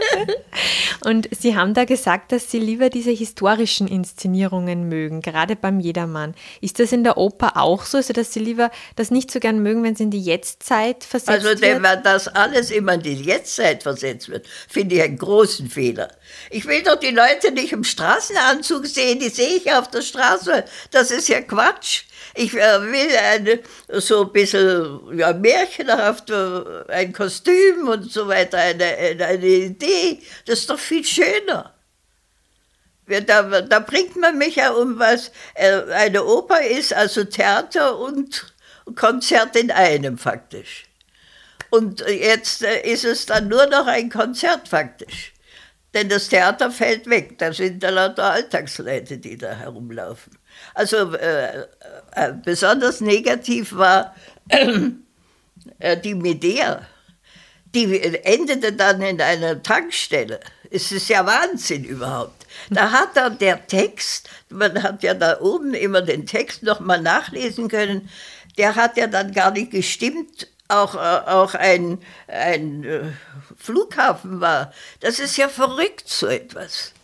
Und 1.04 1.28
Sie 1.36 1.56
haben 1.56 1.72
da 1.74 1.84
gesagt, 1.84 2.32
dass 2.32 2.50
Sie 2.50 2.58
lieber 2.58 2.90
diese 2.90 3.10
historischen 3.10 3.88
Inszenierungen 3.88 4.88
mögen, 4.88 5.22
gerade 5.22 5.56
beim 5.56 5.80
Jedermann. 5.80 6.34
Ist 6.60 6.78
das 6.78 6.92
in 6.92 7.02
der 7.02 7.16
Oper 7.16 7.56
auch 7.56 7.84
so, 7.84 7.96
also 7.96 8.12
dass 8.12 8.32
Sie 8.32 8.40
lieber 8.40 8.70
das 8.96 9.10
nicht 9.10 9.30
so 9.30 9.40
gern 9.40 9.62
mögen, 9.62 9.82
wenn 9.82 9.94
es 9.94 10.00
in 10.00 10.10
die 10.10 10.20
Jetztzeit 10.20 11.02
versetzt 11.02 11.30
Also, 11.30 11.48
wird? 11.48 11.62
wenn 11.62 11.80
man 11.80 12.02
das 12.02 12.28
alles 12.28 12.70
immer 12.70 12.94
in 12.94 13.02
die 13.02 13.14
Jetztzeit 13.14 13.82
versetzt 13.82 14.28
wird, 14.28 14.46
finde 14.68 14.96
ich 14.96 15.02
einen 15.02 15.18
großen 15.18 15.68
Fehler. 15.70 16.08
Ich 16.50 16.66
will 16.66 16.82
doch 16.82 16.96
die 16.96 17.10
Leute 17.10 17.52
nicht 17.52 17.72
im 17.72 17.84
Straßenanzug 17.84 18.86
sehen, 18.86 19.18
die 19.18 19.30
sehe 19.30 19.56
ich 19.56 19.72
auf 19.72 19.88
der 19.88 20.02
Straße. 20.02 20.64
Das 20.90 21.10
ist 21.10 21.28
ja 21.28 21.40
Quatsch. 21.40 22.02
Ich 22.34 22.54
äh, 22.54 22.82
will 22.82 23.16
eine, 23.16 23.60
so 24.00 24.22
ein 24.22 24.32
bisschen 24.32 25.18
ja, 25.18 25.32
märchenhaft, 25.32 26.30
äh, 26.30 26.84
ein 26.88 27.12
Kostüm 27.12 27.88
und 27.88 28.10
so 28.10 28.28
weiter, 28.28 28.58
eine, 28.58 28.84
eine, 28.84 29.46
Idee. 29.46 30.20
Das 30.46 30.60
ist 30.60 30.70
doch 30.70 30.78
viel 30.78 31.04
schöner. 31.04 31.74
Da, 33.06 33.60
da 33.62 33.80
bringt 33.80 34.16
man 34.16 34.38
mich 34.38 34.56
ja 34.56 34.70
um 34.70 34.98
was. 34.98 35.32
Äh, 35.54 35.82
Eine 35.92 36.24
Oper 36.24 36.62
ist 36.62 36.94
also 36.94 37.24
Theater 37.24 37.98
und 37.98 38.54
Konzert 38.94 39.56
in 39.56 39.72
einem 39.72 40.16
faktisch. 40.16 40.84
Und 41.70 42.00
jetzt 42.00 42.62
ist 42.62 43.04
es 43.04 43.26
dann 43.26 43.48
nur 43.48 43.66
noch 43.66 43.86
ein 43.86 44.10
Konzert 44.10 44.68
faktisch. 44.68 45.32
Denn 45.94 46.08
das 46.08 46.28
Theater 46.28 46.70
fällt 46.70 47.08
weg. 47.08 47.38
Da 47.38 47.52
sind 47.52 47.82
da 47.82 47.90
lauter 47.90 48.30
Alltagsleute, 48.30 49.18
die 49.18 49.36
da 49.36 49.52
herumlaufen. 49.52 50.39
Also 50.80 51.12
äh, 51.14 51.66
äh, 52.12 52.32
besonders 52.42 53.02
negativ 53.02 53.76
war 53.76 54.14
äh, 54.48 55.98
die 55.98 56.14
Medea. 56.14 56.86
Die 57.74 58.00
endete 58.24 58.72
dann 58.72 59.02
in 59.02 59.20
einer 59.20 59.62
Tankstelle. 59.62 60.40
Es 60.70 60.90
ist 60.90 61.10
ja 61.10 61.26
Wahnsinn 61.26 61.84
überhaupt. 61.84 62.46
Da 62.70 62.92
hat 62.92 63.14
dann 63.14 63.36
der 63.36 63.66
Text, 63.66 64.30
man 64.48 64.82
hat 64.82 65.02
ja 65.02 65.12
da 65.12 65.38
oben 65.42 65.74
immer 65.74 66.00
den 66.00 66.24
Text 66.24 66.62
nochmal 66.62 67.02
nachlesen 67.02 67.68
können, 67.68 68.08
der 68.56 68.74
hat 68.74 68.96
ja 68.96 69.06
dann 69.06 69.32
gar 69.32 69.50
nicht 69.50 69.72
gestimmt, 69.72 70.48
auch, 70.68 70.94
äh, 70.94 70.98
auch 70.98 71.54
ein, 71.54 71.98
ein 72.26 72.84
äh, 72.84 73.02
Flughafen 73.58 74.40
war. 74.40 74.72
Das 75.00 75.18
ist 75.18 75.36
ja 75.36 75.50
verrückt, 75.50 76.08
so 76.08 76.26
etwas. 76.26 76.94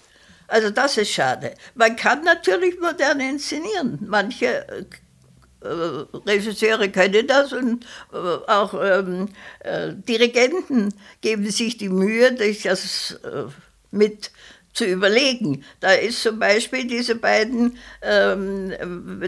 Also 0.49 0.71
das 0.71 0.97
ist 0.97 1.11
schade. 1.11 1.55
Man 1.75 1.97
kann 1.97 2.23
natürlich 2.25 2.79
modern 2.81 3.21
inszenieren. 3.21 3.99
Manche 4.07 4.87
äh, 5.61 5.67
Regisseure 6.27 6.89
können 6.91 7.27
das 7.27 7.53
und 7.53 7.85
äh, 8.13 8.17
auch 8.17 8.75
ähm, 8.75 9.29
äh, 9.61 9.93
Dirigenten 9.95 10.95
geben 11.21 11.51
sich 11.51 11.77
die 11.79 11.89
Mühe, 11.89 12.37
sich 12.37 12.63
das 12.63 13.19
äh, 13.25 13.45
mit 13.91 14.31
zu 14.73 14.85
überlegen. 14.85 15.65
Da 15.81 15.93
ist 15.93 16.23
zum 16.23 16.39
Beispiel 16.39 16.87
diese 16.87 17.15
beiden, 17.15 17.79
ähm, 18.03 18.73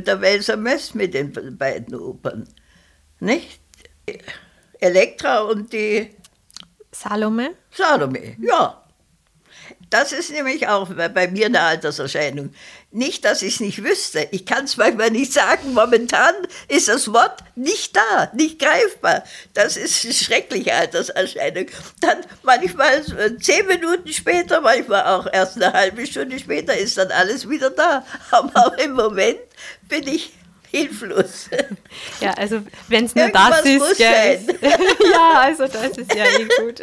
der 0.04 0.20
Welser 0.20 0.58
Mess 0.58 0.94
mit 0.94 1.14
den 1.14 1.32
beiden 1.56 1.94
Opern. 1.94 2.46
Nicht? 3.18 3.60
Elektra 4.78 5.40
und 5.40 5.72
die 5.72 6.10
Salome? 6.92 7.54
Salome, 7.70 8.36
ja. 8.40 8.84
Das 9.90 10.12
ist 10.12 10.30
nämlich 10.30 10.68
auch 10.68 10.90
bei 10.90 11.28
mir 11.28 11.46
eine 11.46 11.60
Alterserscheinung. 11.60 12.52
Nicht, 12.90 13.24
dass 13.24 13.42
ich 13.42 13.54
es 13.54 13.60
nicht 13.60 13.82
wüsste. 13.82 14.28
Ich 14.32 14.44
kann 14.44 14.64
es 14.64 14.76
manchmal 14.76 15.10
nicht 15.10 15.32
sagen. 15.32 15.72
Momentan 15.72 16.34
ist 16.68 16.88
das 16.88 17.12
Wort 17.12 17.42
nicht 17.54 17.96
da, 17.96 18.30
nicht 18.34 18.58
greifbar. 18.58 19.24
Das 19.54 19.76
ist 19.76 20.04
eine 20.04 20.14
schreckliche 20.14 20.74
Alterserscheinung. 20.74 21.66
Dann 22.00 22.18
manchmal 22.42 23.02
zehn 23.40 23.66
Minuten 23.66 24.12
später, 24.12 24.60
manchmal 24.60 25.04
auch 25.04 25.26
erst 25.32 25.56
eine 25.56 25.72
halbe 25.72 26.06
Stunde 26.06 26.38
später 26.38 26.76
ist 26.76 26.98
dann 26.98 27.10
alles 27.10 27.48
wieder 27.48 27.70
da. 27.70 28.04
Aber 28.30 28.78
im 28.78 28.92
Moment 28.92 29.38
bin 29.88 30.06
ich 30.06 30.32
hilflos. 30.70 31.48
Ja, 32.20 32.32
also 32.32 32.62
wenn 32.88 33.04
es 33.04 33.14
nur 33.14 33.28
das 33.28 33.64
ist, 33.64 33.78
muss 33.78 33.96
gell, 33.96 34.40
sein. 34.44 34.58
ja, 35.12 35.32
also 35.40 35.66
das 35.66 35.96
ist 35.96 36.12
ja 36.14 36.24
eh 36.24 36.48
gut. 36.60 36.82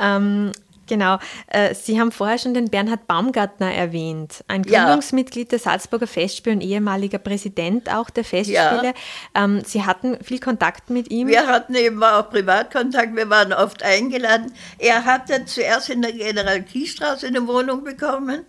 ähm, 0.00 0.52
genau, 0.92 1.18
äh, 1.46 1.74
Sie 1.74 1.98
haben 1.98 2.12
vorher 2.12 2.36
schon 2.36 2.52
den 2.52 2.68
Bernhard 2.68 3.06
Baumgartner 3.06 3.72
erwähnt, 3.72 4.44
ein 4.46 4.62
Ja. 4.64 4.84
Gründungsmitglied 4.84 5.50
der 5.50 5.58
Salzburger 5.58 6.06
Festspiele 6.06 6.56
und 6.56 6.60
ehemaliger 6.60 7.16
Präsident 7.18 7.90
auch 7.90 8.10
der 8.10 8.24
Festspiele. 8.24 8.92
Ähm, 9.34 9.62
Sie 9.64 9.84
hatten 9.86 10.22
viel 10.22 10.38
Kontakt 10.38 10.90
mit 10.90 11.10
ihm. 11.10 11.28
Wir 11.28 11.46
hatten 11.46 11.74
eben 11.74 12.02
auch 12.04 12.28
Privatkontakt, 12.28 13.16
wir 13.16 13.30
waren 13.30 13.54
oft 13.54 13.82
eingeladen. 13.82 14.52
Er 14.78 15.06
hatte 15.06 15.46
zuerst 15.46 15.88
in 15.88 16.02
der 16.02 16.12
General 16.12 16.60
Kiesstraße 16.62 17.26
eine 17.26 17.46
Wohnung 17.46 17.84
bekommen, 17.84 18.44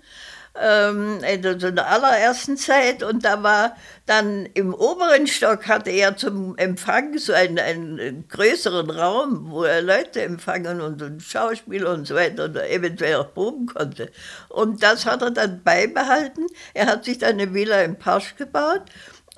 ähm, 0.59 1.19
in 1.23 1.41
der, 1.41 1.91
allerersten 1.91 2.57
Zeit. 2.57 3.03
Und 3.03 3.25
da 3.25 3.41
war 3.43 3.75
dann 4.05 4.45
im 4.53 4.73
oberen 4.73 5.27
Stock, 5.27 5.67
hatte 5.67 5.89
er 5.89 6.15
zum 6.15 6.57
Empfang 6.57 7.17
so 7.17 7.33
einen, 7.33 7.59
einen 7.59 8.27
größeren 8.27 8.89
Raum, 8.89 9.49
wo 9.49 9.63
er 9.63 9.81
Leute 9.81 10.21
empfangen 10.21 10.81
und, 10.81 11.01
und 11.01 11.21
Schauspieler 11.21 11.91
und 11.91 12.07
so 12.07 12.15
weiter 12.15 12.45
und 12.45 12.57
eventuell 12.57 13.15
auch 13.15 13.33
proben 13.33 13.65
konnte. 13.65 14.11
Und 14.49 14.83
das 14.83 15.05
hat 15.05 15.21
er 15.21 15.31
dann 15.31 15.63
beibehalten. 15.63 16.45
Er 16.73 16.87
hat 16.87 17.05
sich 17.05 17.17
dann 17.17 17.39
eine 17.39 17.53
Villa 17.53 17.81
im 17.81 17.97
Pasch 17.97 18.35
gebaut. 18.35 18.83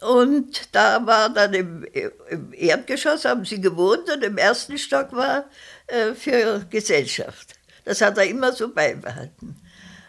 Und 0.02 0.76
da 0.76 1.06
war 1.06 1.30
dann 1.30 1.54
im, 1.54 1.86
im 2.30 2.54
Erdgeschoss, 2.54 3.24
haben 3.24 3.46
sie 3.46 3.62
gewohnt 3.62 4.12
und 4.14 4.24
im 4.24 4.38
ersten 4.38 4.78
Stock 4.78 5.14
war 5.14 5.46
äh, 5.88 6.14
für 6.14 6.66
Gesellschaft. 6.70 7.54
Das 7.86 8.02
hat 8.02 8.18
er 8.18 8.26
immer 8.26 8.52
so 8.52 8.74
beibehalten. 8.74 9.56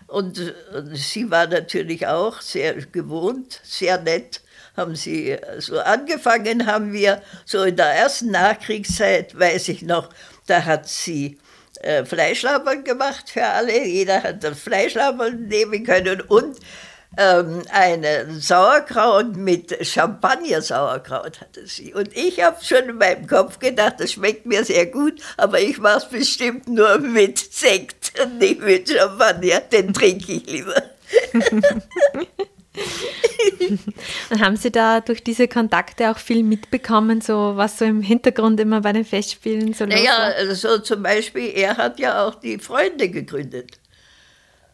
Und, 0.06 0.54
sie 0.92 1.30
war 1.30 1.46
natürlich 1.46 2.06
auch 2.06 2.40
sehr 2.40 2.74
gewohnt, 2.74 3.60
sehr 3.64 4.00
nett. 4.00 4.40
Haben 4.76 4.94
sie 4.94 5.36
so 5.58 5.80
angefangen, 5.80 6.66
haben 6.66 6.92
wir 6.92 7.22
so 7.44 7.64
in 7.64 7.76
der 7.76 7.86
ersten 7.86 8.30
Nachkriegszeit, 8.30 9.38
weiß 9.38 9.68
ich 9.68 9.82
noch, 9.82 10.10
da 10.46 10.64
hat 10.64 10.86
sie 10.86 11.38
äh, 11.80 12.04
Fleischlammern 12.04 12.84
gemacht 12.84 13.30
für 13.30 13.44
alle. 13.44 13.84
Jeder 13.84 14.22
hat 14.22 14.44
das 14.44 14.58
Fleischlammern 14.58 15.46
nehmen 15.46 15.84
können 15.84 16.20
und 16.20 16.58
ähm, 17.16 17.62
eine 17.70 18.40
Sauerkraut 18.40 19.36
mit 19.36 19.76
Champagner-Sauerkraut 19.86 21.40
hatte 21.40 21.66
sie. 21.66 21.94
Und 21.94 22.16
ich 22.16 22.42
habe 22.42 22.62
schon 22.64 22.88
in 22.88 22.98
meinem 22.98 23.26
Kopf 23.26 23.58
gedacht, 23.58 23.94
das 23.98 24.12
schmeckt 24.12 24.46
mir 24.46 24.64
sehr 24.64 24.86
gut, 24.86 25.20
aber 25.36 25.60
ich 25.60 25.78
mache 25.78 25.98
es 25.98 26.08
bestimmt 26.08 26.68
nur 26.68 26.98
mit 26.98 27.38
Sekt 27.38 28.12
und 28.22 28.38
nicht 28.38 28.60
mit 28.60 28.88
Champagner. 28.88 29.60
Den 29.60 29.92
trinke 29.92 30.32
ich 30.32 30.46
lieber. 30.46 30.82
Und 34.30 34.40
haben 34.40 34.56
Sie 34.56 34.70
da 34.70 35.00
durch 35.00 35.22
diese 35.22 35.48
Kontakte 35.48 36.10
auch 36.10 36.18
viel 36.18 36.42
mitbekommen, 36.42 37.20
so 37.20 37.52
was 37.56 37.78
so 37.78 37.84
im 37.84 38.02
Hintergrund 38.02 38.60
immer 38.60 38.82
bei 38.82 38.92
den 38.92 39.04
Festspielen 39.04 39.72
so 39.72 39.84
los 39.84 39.94
Naja, 39.94 40.10
war? 40.10 40.34
also 40.36 40.78
zum 40.78 41.02
Beispiel, 41.02 41.52
er 41.54 41.76
hat 41.76 41.98
ja 41.98 42.26
auch 42.26 42.34
die 42.34 42.58
Freunde 42.58 43.08
gegründet. 43.08 43.78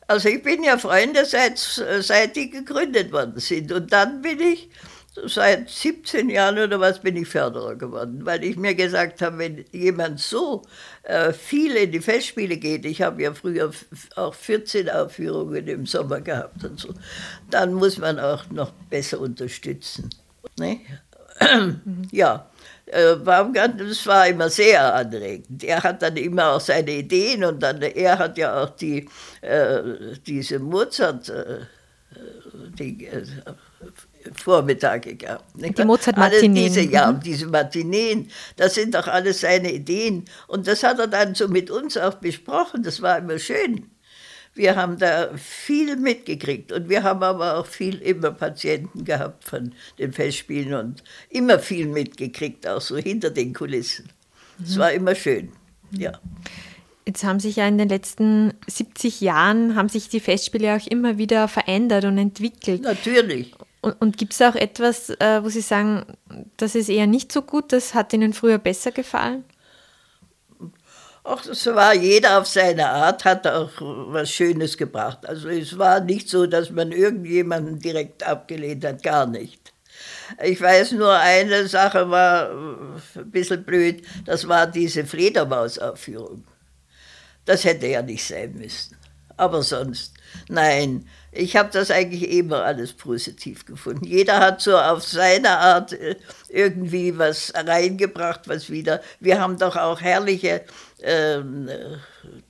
Also 0.06 0.28
ich 0.28 0.42
bin 0.42 0.62
ja 0.64 0.78
Freunde, 0.78 1.24
seit, 1.24 1.58
seit 1.58 2.36
die 2.36 2.50
gegründet 2.50 3.12
worden 3.12 3.38
sind. 3.38 3.72
Und 3.72 3.92
dann 3.92 4.22
bin 4.22 4.40
ich, 4.40 4.68
seit 5.26 5.68
17 5.68 6.30
Jahren 6.30 6.58
oder 6.58 6.80
was, 6.80 7.00
bin 7.00 7.16
ich 7.16 7.28
Förderer 7.28 7.76
geworden, 7.76 8.24
weil 8.24 8.42
ich 8.44 8.56
mir 8.56 8.74
gesagt 8.74 9.20
habe, 9.22 9.38
wenn 9.38 9.64
jemand 9.72 10.20
so 10.20 10.62
äh, 11.02 11.32
viel 11.32 11.76
in 11.76 11.92
die 11.92 12.00
Festspiele 12.00 12.56
geht, 12.56 12.84
ich 12.84 13.02
habe 13.02 13.22
ja 13.22 13.34
früher 13.34 13.70
auch 14.16 14.34
14 14.34 14.88
Aufführungen 14.90 15.66
im 15.68 15.86
Sommer 15.86 16.20
gehabt 16.20 16.64
und 16.64 16.80
so, 16.80 16.94
dann 17.50 17.74
muss 17.74 17.98
man 17.98 18.18
auch 18.18 18.48
noch 18.50 18.72
besser 18.90 19.20
unterstützen. 19.20 20.10
Ne? 20.58 20.80
ja, 22.12 22.46
äh, 22.87 23.16
Baumgartner, 23.16 23.85
das 23.85 24.07
war 24.07 24.26
immer 24.28 24.50
sehr 24.50 24.94
anregend. 24.94 25.64
Er 25.64 25.83
hat 25.83 26.02
dann 26.02 26.16
immer 26.16 26.52
auch 26.52 26.61
seine 26.61 26.90
Ideen 26.92 27.44
und 27.44 27.62
dann, 27.62 27.81
er 27.83 28.18
hat 28.18 28.37
ja 28.38 28.62
auch 28.62 28.70
die, 28.70 29.09
äh, 29.40 29.83
diese 30.26 30.59
Mozart, 30.59 31.28
äh, 31.28 31.61
die, 32.78 33.07
äh, 33.07 33.24
Vormittage 34.35 35.16
gehabt. 35.16 35.44
Die? 35.55 35.85
Mozart-Matineen. 35.85 36.57
Alle 36.57 36.68
Diese, 36.68 36.81
ja, 36.83 37.12
Mhm. 37.12 37.20
diese 37.20 37.46
Matineen, 37.46 38.31
das 38.57 38.74
sind 38.74 38.94
doch 38.94 39.09
alles 39.09 39.40
seine 39.40 39.72
Ideen. 39.72 40.24
Und 40.46 40.66
das 40.66 40.83
hat 40.83 40.98
er 40.98 41.09
dann 41.09 41.35
so 41.35 41.48
mit 41.48 41.70
uns 41.70 41.96
auch 41.96 42.14
besprochen. 42.14 42.83
Das 42.83 43.02
war 43.02 43.18
immer 43.18 43.38
schön. 43.38 43.90
Wir 44.54 44.76
haben 44.76 44.98
da 44.98 45.30
viel 45.36 45.96
mitgekriegt 45.96 46.72
und 46.72 46.88
wir 46.88 47.02
haben 47.02 47.22
aber 47.22 47.56
auch 47.56 47.66
viel 47.66 47.96
immer 48.02 48.32
Patienten 48.32 49.04
gehabt 49.04 49.44
von 49.44 49.72
den 49.98 50.12
Festspielen 50.12 50.74
und 50.74 51.02
immer 51.30 51.58
viel 51.58 51.86
mitgekriegt, 51.86 52.66
auch 52.68 52.80
so 52.80 52.96
hinter 52.98 53.30
den 53.30 53.54
Kulissen. 53.54 54.10
Es 54.62 54.78
war 54.78 54.92
immer 54.92 55.14
schön, 55.14 55.52
ja. 55.90 56.12
Jetzt 57.06 57.24
haben 57.24 57.40
sich 57.40 57.56
ja 57.56 57.66
in 57.66 57.78
den 57.78 57.88
letzten 57.88 58.54
70 58.68 59.20
Jahren, 59.20 59.74
haben 59.74 59.88
sich 59.88 60.08
die 60.08 60.20
Festspiele 60.20 60.76
auch 60.76 60.86
immer 60.86 61.18
wieder 61.18 61.48
verändert 61.48 62.04
und 62.04 62.16
entwickelt. 62.16 62.82
Natürlich. 62.82 63.54
Und, 63.80 64.00
und 64.00 64.16
gibt 64.16 64.34
es 64.34 64.42
auch 64.42 64.54
etwas, 64.54 65.10
äh, 65.10 65.42
wo 65.42 65.48
Sie 65.48 65.62
sagen, 65.62 66.04
das 66.56 66.76
ist 66.76 66.88
eher 66.88 67.08
nicht 67.08 67.32
so 67.32 67.42
gut, 67.42 67.72
das 67.72 67.94
hat 67.94 68.12
Ihnen 68.12 68.32
früher 68.32 68.58
besser 68.58 68.92
gefallen? 68.92 69.44
Ach, 71.24 71.40
das 71.44 71.66
war 71.66 71.94
jeder 71.94 72.40
auf 72.40 72.48
seine 72.48 72.88
Art, 72.88 73.24
hat 73.24 73.46
auch 73.46 73.70
was 73.78 74.30
Schönes 74.30 74.76
gebracht. 74.76 75.24
Also 75.26 75.48
es 75.48 75.78
war 75.78 76.00
nicht 76.00 76.28
so, 76.28 76.46
dass 76.46 76.70
man 76.70 76.90
irgendjemanden 76.90 77.78
direkt 77.78 78.24
abgelehnt 78.24 78.85
hat, 78.85 79.02
gar 79.04 79.26
nicht. 79.26 79.72
Ich 80.42 80.61
weiß 80.61 80.92
nur, 80.92 81.16
eine 81.16 81.68
Sache 81.68 82.11
war 82.11 82.50
ein 82.50 83.30
bisschen 83.30 83.62
blöd, 83.64 84.02
das 84.24 84.48
war 84.48 84.66
diese 84.66 85.04
Fledermausaufführung. 85.04 86.44
Das 87.44 87.64
hätte 87.64 87.87
ja 87.87 88.02
nicht 88.02 88.24
sein 88.26 88.54
müssen. 88.54 88.96
Aber 89.37 89.62
sonst, 89.62 90.14
nein, 90.48 91.08
ich 91.35 91.57
habe 91.57 91.71
das 91.73 91.90
eigentlich 91.90 92.31
immer 92.31 92.62
alles 92.62 92.92
positiv 92.92 93.64
gefunden. 93.64 94.05
Jeder 94.05 94.38
hat 94.38 94.61
so 94.61 94.77
auf 94.77 95.03
seine 95.03 95.59
Art 95.59 95.92
äh, 95.95 96.16
irgendwie 96.51 97.16
was 97.18 97.53
reingebracht, 97.55 98.49
was 98.49 98.68
wieder. 98.68 99.01
Wir 99.18 99.40
haben 99.40 99.57
doch 99.59 99.77
auch 99.77 100.03
herrliche 100.03 100.62
ähm, 101.01 101.71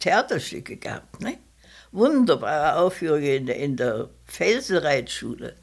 Theaterstücke 0.00 0.76
gehabt, 0.76 1.20
ne? 1.22 1.38
Wunderbare 1.92 2.80
Aufführungen 2.80 3.24
in, 3.24 3.48
in 3.48 3.76
der 3.76 4.08
Felsenreitschule. 4.24 5.54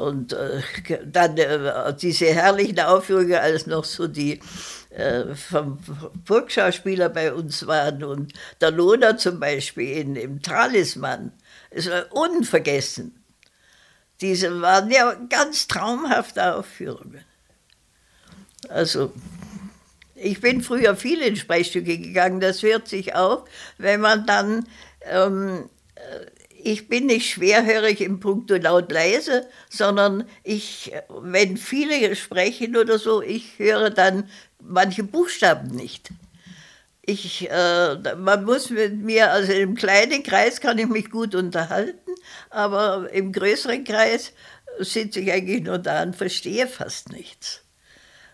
Und 0.00 0.32
äh, 0.32 0.62
dann 1.04 1.36
äh, 1.36 1.94
diese 1.94 2.26
herrlichen 2.26 2.80
Aufführungen, 2.80 3.34
als 3.34 3.66
noch 3.66 3.84
so 3.84 4.08
die 4.08 4.40
äh, 4.88 5.34
vom 5.34 5.78
Burgschauspieler 6.24 7.10
bei 7.10 7.32
uns 7.32 7.66
waren 7.66 8.02
und 8.02 8.32
der 8.60 8.70
Lohner 8.70 9.18
zum 9.18 9.38
Beispiel 9.38 9.98
in, 9.98 10.16
im 10.16 10.40
Talisman. 10.40 11.32
Es 11.76 11.90
war 11.90 12.10
unvergessen. 12.12 13.22
Diese 14.20 14.60
waren 14.62 14.90
ja 14.90 15.12
ganz 15.28 15.68
traumhafte 15.68 16.54
Aufführungen. 16.56 17.24
Also, 18.68 19.12
ich 20.14 20.40
bin 20.40 20.62
früher 20.62 20.96
viel 20.96 21.20
in 21.20 21.36
Sprechstücke 21.36 21.98
gegangen, 21.98 22.40
das 22.40 22.62
hört 22.62 22.88
sich 22.88 23.14
auf, 23.14 23.48
wenn 23.76 24.00
man 24.00 24.26
dann 24.26 24.66
ähm, 25.02 25.68
ich 26.66 26.88
bin 26.88 27.06
nicht 27.06 27.30
schwerhörig 27.30 28.00
im 28.00 28.18
Punkt 28.18 28.50
laut 28.50 28.90
leise, 28.90 29.46
sondern 29.70 30.24
ich, 30.42 30.92
wenn 31.08 31.56
viele 31.56 32.16
sprechen 32.16 32.76
oder 32.76 32.98
so, 32.98 33.22
ich 33.22 33.58
höre 33.58 33.90
dann 33.90 34.28
manche 34.60 35.04
Buchstaben 35.04 35.68
nicht. 35.68 36.10
Ich, 37.06 37.48
äh, 37.48 38.16
man 38.16 38.44
muss 38.44 38.70
mit 38.70 38.96
mir, 38.96 39.32
also 39.32 39.52
im 39.52 39.76
kleinen 39.76 40.22
Kreis 40.24 40.60
kann 40.60 40.78
ich 40.78 40.88
mich 40.88 41.08
gut 41.08 41.34
unterhalten, 41.36 42.12
aber 42.50 43.08
im 43.12 43.32
größeren 43.32 43.84
Kreis 43.84 44.32
sitze 44.80 45.20
ich 45.20 45.32
eigentlich 45.32 45.62
nur 45.62 45.78
da 45.78 46.02
und 46.02 46.16
verstehe 46.16 46.66
fast 46.66 47.12
nichts. 47.12 47.62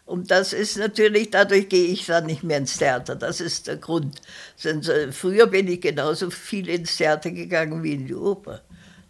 Und 0.04 0.30
das 0.30 0.52
ist 0.52 0.78
natürlich, 0.78 1.30
dadurch 1.30 1.68
gehe 1.68 1.86
ich 1.86 2.06
dann 2.06 2.26
nicht 2.26 2.42
mehr 2.42 2.58
ins 2.58 2.76
Theater. 2.78 3.14
Das 3.14 3.40
ist 3.40 3.68
der 3.68 3.76
Grund. 3.76 4.20
Früher 5.12 5.46
bin 5.46 5.68
ich 5.68 5.80
genauso 5.80 6.30
viel 6.30 6.68
ins 6.68 6.96
Theater 6.96 7.30
gegangen 7.30 7.82
wie 7.82 7.92
in 7.94 8.06
die 8.06 8.14
Oper. 8.14 8.62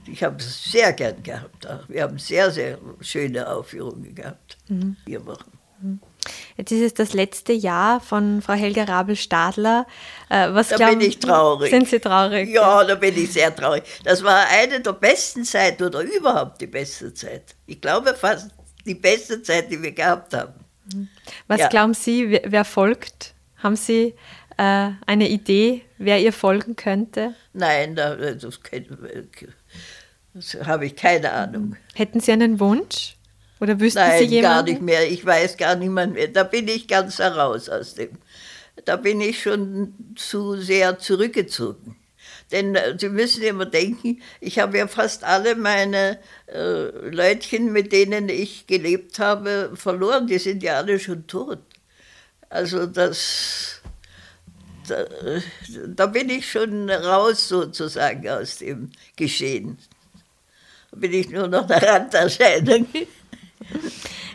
Ich 0.07 0.23
habe 0.23 0.37
es 0.37 0.65
sehr 0.71 0.93
gern 0.93 1.23
gehabt. 1.23 1.67
Wir 1.89 2.03
haben 2.03 2.19
sehr, 2.19 2.51
sehr 2.51 2.79
schöne 3.01 3.49
Aufführungen 3.49 4.15
gehabt. 4.15 4.59
Mhm. 4.69 4.97
Vier 5.07 5.25
Wochen. 5.25 5.59
Mhm. 5.81 6.01
Jetzt 6.57 6.71
ist 6.73 6.83
es 6.83 6.95
das 6.95 7.13
letzte 7.15 7.53
Jahr 7.53 8.01
von 8.01 8.43
Frau 8.43 8.53
Helga 8.53 8.85
Rabel-Stadler. 8.85 9.87
Äh, 10.29 10.53
was 10.53 10.69
da 10.69 10.77
glauben, 10.77 10.99
bin 10.99 11.09
ich 11.09 11.19
traurig. 11.19 11.71
Sind 11.71 11.89
Sie 11.89 11.99
traurig? 11.99 12.49
Ja, 12.51 12.85
da 12.85 12.95
bin 12.95 13.17
ich 13.17 13.33
sehr 13.33 13.55
traurig. 13.55 13.83
Das 14.05 14.23
war 14.23 14.47
eine 14.49 14.81
der 14.81 14.93
besten 14.93 15.45
Zeiten 15.45 15.85
oder 15.85 16.03
überhaupt 16.03 16.61
die 16.61 16.67
beste 16.67 17.13
Zeit. 17.13 17.55
Ich 17.67 17.81
glaube 17.81 18.15
fast 18.15 18.51
die 18.85 18.95
beste 18.95 19.43
Zeit, 19.43 19.71
die 19.71 19.83
wir 19.83 19.93
gehabt 19.93 20.35
haben. 20.35 20.55
Was 21.47 21.61
ja. 21.61 21.69
glauben 21.69 21.95
Sie, 21.95 22.31
wer, 22.31 22.43
wer, 22.47 22.65
folgt? 22.65 23.35
Haben 23.57 23.77
Sie 23.77 24.15
äh, 24.59 24.91
eine 25.07 25.29
Idee, 25.29 25.83
wer 25.99 26.21
ihr 26.21 26.33
folgen 26.33 26.77
könnte? 26.77 27.35
Nein, 27.53 27.95
das, 27.95 28.41
das, 28.41 28.59
das 30.35 30.67
habe 30.67 30.87
ich 30.87 30.97
keine 30.97 31.33
Ahnung. 31.33 31.77
Hätten 31.95 32.21
Sie 32.21 32.33
einen 32.33 32.59
Wunsch? 32.59 33.17
Oder 33.63 33.79
wüssten 33.79 34.01
Nein, 34.01 34.19
Sie 34.19 34.25
jemanden? 34.25 34.43
gar 34.43 34.63
nicht 34.65 34.83
mehr. 34.83 35.09
Ich 35.09 35.25
weiß 35.25 35.57
gar 35.57 35.77
nicht 35.77 35.89
mehr. 35.89 36.27
Da 36.27 36.43
bin 36.43 36.67
ich 36.67 36.89
ganz 36.89 37.21
heraus 37.21 37.69
aus 37.69 37.95
dem. 37.95 38.11
Da 38.85 38.97
bin 38.97 39.21
ich 39.21 39.41
schon 39.41 39.95
zu 40.17 40.57
sehr 40.57 40.99
zurückgezogen. 40.99 41.95
Denn 42.51 42.75
äh, 42.75 42.99
Sie 42.99 43.09
müssen 43.09 43.45
immer 43.45 43.67
denken, 43.67 44.21
ich 44.41 44.59
habe 44.59 44.79
ja 44.79 44.89
fast 44.89 45.23
alle 45.23 45.55
meine 45.55 46.19
äh, 46.49 46.89
Leutchen, 47.11 47.73
mit 47.73 47.93
denen 47.93 48.29
ich 48.29 48.67
gelebt 48.67 49.21
habe, 49.21 49.71
verloren. 49.75 50.27
Die 50.27 50.41
sind 50.41 50.65
ja 50.65 50.79
alle 50.79 50.99
schon 50.99 51.29
tot. 51.29 51.61
Also 52.51 52.87
das, 52.87 53.81
da, 54.89 55.05
da 55.87 56.07
bin 56.07 56.31
ich 56.31 56.51
schon 56.51 56.91
raus 56.91 57.47
sozusagen 57.47 58.29
aus 58.29 58.57
dem 58.57 58.91
Geschehen. 59.15 59.79
Da 60.91 60.99
bin 60.99 61.13
ich 61.13 61.31
nur 61.31 61.47
noch 61.47 61.71
eine 61.71 61.81
Randerscheinung. 61.81 62.89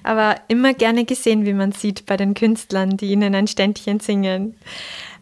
Aber 0.03 0.35
immer 0.47 0.73
gerne 0.73 1.05
gesehen, 1.05 1.45
wie 1.45 1.53
man 1.53 1.71
sieht 1.71 2.05
bei 2.05 2.17
den 2.17 2.33
Künstlern, 2.33 2.97
die 2.97 3.11
ihnen 3.11 3.35
ein 3.35 3.47
Ständchen 3.47 3.99
singen. 3.99 4.57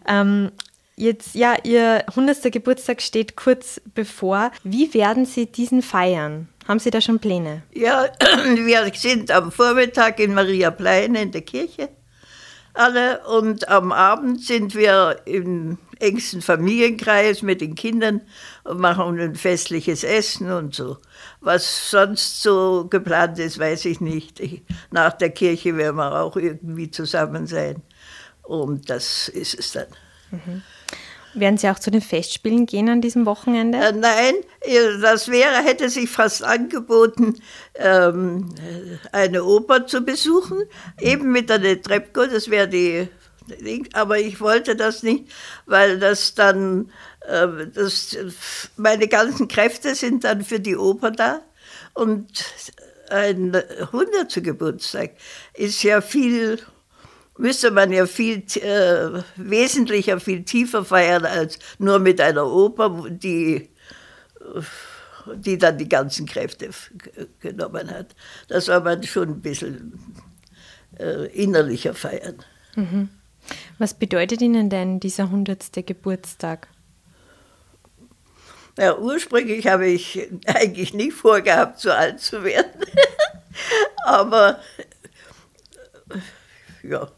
Ähm, 0.07 0.51
Jetzt, 0.97 1.35
ja, 1.35 1.55
Ihr 1.63 2.05
100. 2.07 2.53
Geburtstag 2.53 3.01
steht 3.01 3.35
kurz 3.35 3.81
bevor. 3.93 4.51
Wie 4.63 4.93
werden 4.93 5.25
Sie 5.25 5.45
diesen 5.45 5.81
feiern? 5.81 6.47
Haben 6.69 6.79
Sie 6.79 6.89
da 6.89 7.01
schon 7.01 7.19
Pläne? 7.19 7.63
Ja, 7.73 8.05
wir 8.55 8.89
sind 8.95 9.29
am 9.29 9.51
Vormittag 9.51 10.19
in 10.21 10.33
Maria 10.33 10.71
Plein 10.71 11.15
in 11.15 11.31
der 11.31 11.41
Kirche 11.41 11.89
alle 12.77 13.25
und 13.27 13.69
am 13.69 13.91
Abend 13.91 14.43
sind 14.43 14.75
wir 14.75 15.21
im 15.25 15.77
engsten 15.99 16.41
Familienkreis 16.41 17.41
mit 17.41 17.61
den 17.61 17.75
Kindern 17.75 18.21
und 18.63 18.79
machen 18.79 19.19
ein 19.19 19.35
festliches 19.35 20.03
Essen 20.03 20.51
und 20.51 20.75
so. 20.75 20.97
Was 21.39 21.89
sonst 21.89 22.41
so 22.41 22.87
geplant 22.89 23.39
ist, 23.39 23.59
weiß 23.59 23.85
ich 23.85 24.01
nicht. 24.01 24.41
nach 24.91 25.13
der 25.13 25.29
Kirche 25.29 25.77
werden 25.77 25.97
wir 25.97 26.19
auch 26.19 26.35
irgendwie 26.35 26.91
zusammen 26.91 27.47
sein. 27.47 27.81
Und 28.43 28.89
das 28.89 29.29
ist 29.29 29.57
es 29.57 29.71
dann. 29.71 29.87
Mhm. 30.31 30.61
Werden 31.35 31.57
Sie 31.57 31.69
auch 31.69 31.79
zu 31.79 31.91
den 31.91 32.01
Festspielen 32.01 32.65
gehen 32.65 32.87
an 32.87 33.01
diesem 33.01 33.25
Wochenende? 33.25 33.77
Äh, 33.77 33.91
nein, 33.91 34.35
das 35.01 35.27
wäre, 35.27 35.63
hätte 35.63 35.89
sich 35.89 36.09
fast 36.09 36.43
angeboten, 36.43 37.35
ähm, 37.75 38.55
eine 39.11 39.43
Oper 39.43 39.85
zu 39.85 40.01
besuchen, 40.01 40.63
eben 40.99 41.33
mit 41.33 41.49
der 41.49 41.59
Netrebko, 41.59 42.25
das 42.25 42.49
wäre 42.49 42.69
die, 42.69 43.09
aber 43.93 44.17
ich 44.17 44.39
wollte 44.39 44.77
das 44.77 45.03
nicht, 45.03 45.25
weil 45.65 45.99
das 45.99 46.35
dann, 46.35 46.91
äh, 47.27 47.67
das, 47.73 48.17
meine 48.77 49.09
ganzen 49.09 49.49
Kräfte 49.49 49.93
sind 49.93 50.23
dann 50.23 50.43
für 50.43 50.61
die 50.61 50.77
Oper 50.77 51.11
da 51.11 51.41
und 51.93 52.45
ein 53.09 53.55
100. 53.55 54.43
Geburtstag 54.43 55.11
ist 55.53 55.83
ja 55.83 56.01
viel 56.01 56.59
müsste 57.37 57.71
man 57.71 57.91
ja 57.91 58.05
viel 58.05 58.43
äh, 58.55 59.21
wesentlicher, 59.35 60.19
viel 60.19 60.43
tiefer 60.43 60.85
feiern 60.85 61.25
als 61.25 61.59
nur 61.79 61.99
mit 61.99 62.21
einer 62.21 62.45
Oper, 62.45 63.09
die, 63.09 63.69
die 65.35 65.57
dann 65.57 65.77
die 65.77 65.89
ganzen 65.89 66.25
Kräfte 66.25 66.69
genommen 67.39 67.91
hat. 67.91 68.15
Das 68.47 68.65
soll 68.65 68.81
man 68.81 69.03
schon 69.03 69.29
ein 69.29 69.41
bisschen 69.41 69.99
äh, 70.99 71.27
innerlicher 71.27 71.93
feiern. 71.93 72.37
Mhm. 72.75 73.09
Was 73.77 73.93
bedeutet 73.93 74.41
Ihnen 74.41 74.69
denn 74.69 74.99
dieser 74.99 75.23
100. 75.23 75.85
Geburtstag? 75.85 76.67
Ja, 78.77 78.97
ursprünglich 78.97 79.67
habe 79.67 79.87
ich 79.87 80.27
eigentlich 80.45 80.93
nicht 80.93 81.13
vorgehabt, 81.13 81.79
so 81.79 81.91
alt 81.91 82.19
zu 82.19 82.43
werden. 82.43 82.81
Aber 84.05 84.59
ja, 86.83 87.09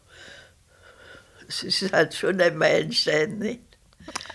es 1.48 1.62
ist 1.62 1.92
halt 1.92 2.14
schon 2.14 2.40
ein 2.40 2.56
Meilenstein, 2.56 3.38
nicht? 3.38 3.60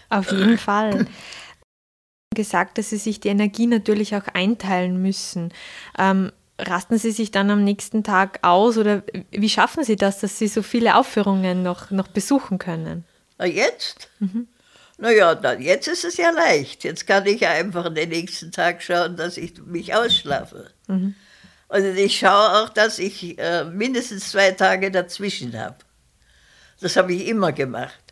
Auf 0.10 0.32
jeden 0.32 0.58
Fall. 0.58 1.08
gesagt, 2.34 2.78
dass 2.78 2.89
Sie 2.89 2.97
sich 2.97 3.19
die 3.19 3.30
Energie 3.30 3.67
natürlich 3.67 4.15
auch 4.15 4.28
einteilen 4.34 5.02
müssen. 5.02 5.54
Ähm, 5.97 6.32
rasten 6.60 6.97
Sie 6.97 7.12
sich 7.12 7.32
dann 7.32 7.49
am 7.49 7.63
nächsten 7.63 8.04
Tag 8.04 8.39
aus 8.41 8.78
oder 8.78 9.04
wie 9.32 9.49
schaffen 9.49 9.84
Sie 9.84 9.95
das, 9.95 10.19
dass 10.19 10.38
Sie 10.38 10.47
so 10.47 10.62
viele 10.62 10.95
Aufführungen 10.95 11.63
noch, 11.63 11.91
noch 11.91 12.08
besuchen 12.08 12.58
können? 12.58 13.06
Na 13.38 13.45
jetzt? 13.45 14.10
Mhm. 14.19 14.47
Naja, 14.97 15.38
na, 15.41 15.54
jetzt 15.54 15.88
ist 15.88 16.06
es 16.06 16.17
ja 16.17 16.30
leicht. 16.30 16.84
Jetzt 16.84 17.08
kann 17.08 17.26
ich 17.26 17.45
einfach 17.47 17.93
den 17.93 18.10
nächsten 18.10 18.52
Tag 18.52 18.82
schauen, 18.82 19.17
dass 19.17 19.38
ich 19.38 19.58
mich 19.65 19.93
ausschlafe. 19.93 20.69
Mhm. 20.88 21.15
Also 21.67 21.88
ich 21.89 22.19
schaue 22.19 22.63
auch, 22.63 22.69
dass 22.69 22.99
ich 22.99 23.38
äh, 23.39 23.65
mindestens 23.65 24.30
zwei 24.30 24.52
Tage 24.52 24.91
dazwischen 24.91 25.58
habe. 25.60 25.78
Das 26.84 26.98
habe 26.98 27.13
ich 27.13 27.28
immer 27.28 27.54
gemacht. 27.54 28.04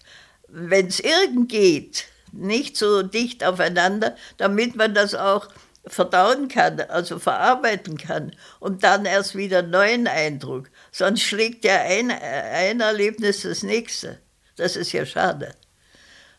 wenn 0.47 0.87
es 0.87 1.01
irgend 1.01 1.49
geht, 1.49 2.05
nicht 2.31 2.77
so 2.77 3.03
dicht 3.03 3.43
aufeinander, 3.43 4.15
damit 4.37 4.77
man 4.77 4.93
das 4.93 5.13
auch 5.13 5.49
verdauen 5.85 6.47
kann, 6.47 6.79
also 6.79 7.19
verarbeiten 7.19 7.97
kann 7.97 8.33
und 8.61 8.83
dann 8.83 9.05
erst 9.05 9.35
wieder 9.35 9.59
einen 9.59 9.71
neuen 9.71 10.07
Eindruck. 10.07 10.69
Sonst 10.91 11.21
schlägt 11.21 11.65
ja 11.65 11.81
ein, 11.81 12.11
ein 12.11 12.79
Erlebnis 12.79 13.41
das 13.41 13.63
nächste. 13.63 14.19
Das 14.55 14.77
ist 14.77 14.93
ja 14.93 15.05
schade. 15.05 15.53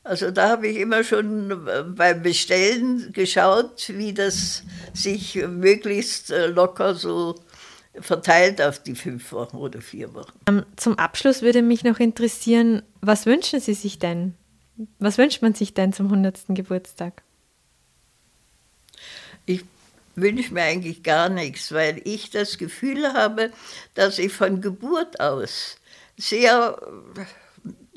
Also 0.02 0.30
da 0.30 0.48
habe 0.48 0.68
ich 0.68 0.78
immer 0.78 1.04
schon 1.04 1.68
beim 1.96 2.22
Bestellen 2.22 3.12
geschaut, 3.12 3.88
wie 3.88 4.14
das 4.14 4.62
sich 4.94 5.34
möglichst 5.34 6.30
locker 6.30 6.94
so 6.94 7.34
verteilt 8.00 8.60
auf 8.62 8.82
die 8.82 8.94
fünf 8.94 9.32
Wochen 9.32 9.56
oder 9.56 9.80
vier 9.80 10.14
Wochen. 10.14 10.32
Ähm, 10.48 10.64
zum 10.76 10.98
Abschluss 10.98 11.42
würde 11.42 11.62
mich 11.62 11.84
noch 11.84 12.00
interessieren, 12.00 12.82
was 13.00 13.26
wünschen 13.26 13.60
Sie 13.60 13.74
sich 13.74 13.98
denn? 13.98 14.34
Was 14.98 15.18
wünscht 15.18 15.42
man 15.42 15.54
sich 15.54 15.74
denn 15.74 15.92
zum 15.92 16.06
100. 16.06 16.44
Geburtstag? 16.48 17.22
Ich 19.44 19.64
wünsche 20.14 20.54
mir 20.54 20.62
eigentlich 20.62 21.02
gar 21.02 21.28
nichts, 21.28 21.72
weil 21.72 22.00
ich 22.04 22.30
das 22.30 22.58
Gefühl 22.58 23.12
habe, 23.12 23.50
dass 23.94 24.18
ich 24.18 24.32
von 24.32 24.60
Geburt 24.60 25.20
aus 25.20 25.76
sehr 26.16 26.78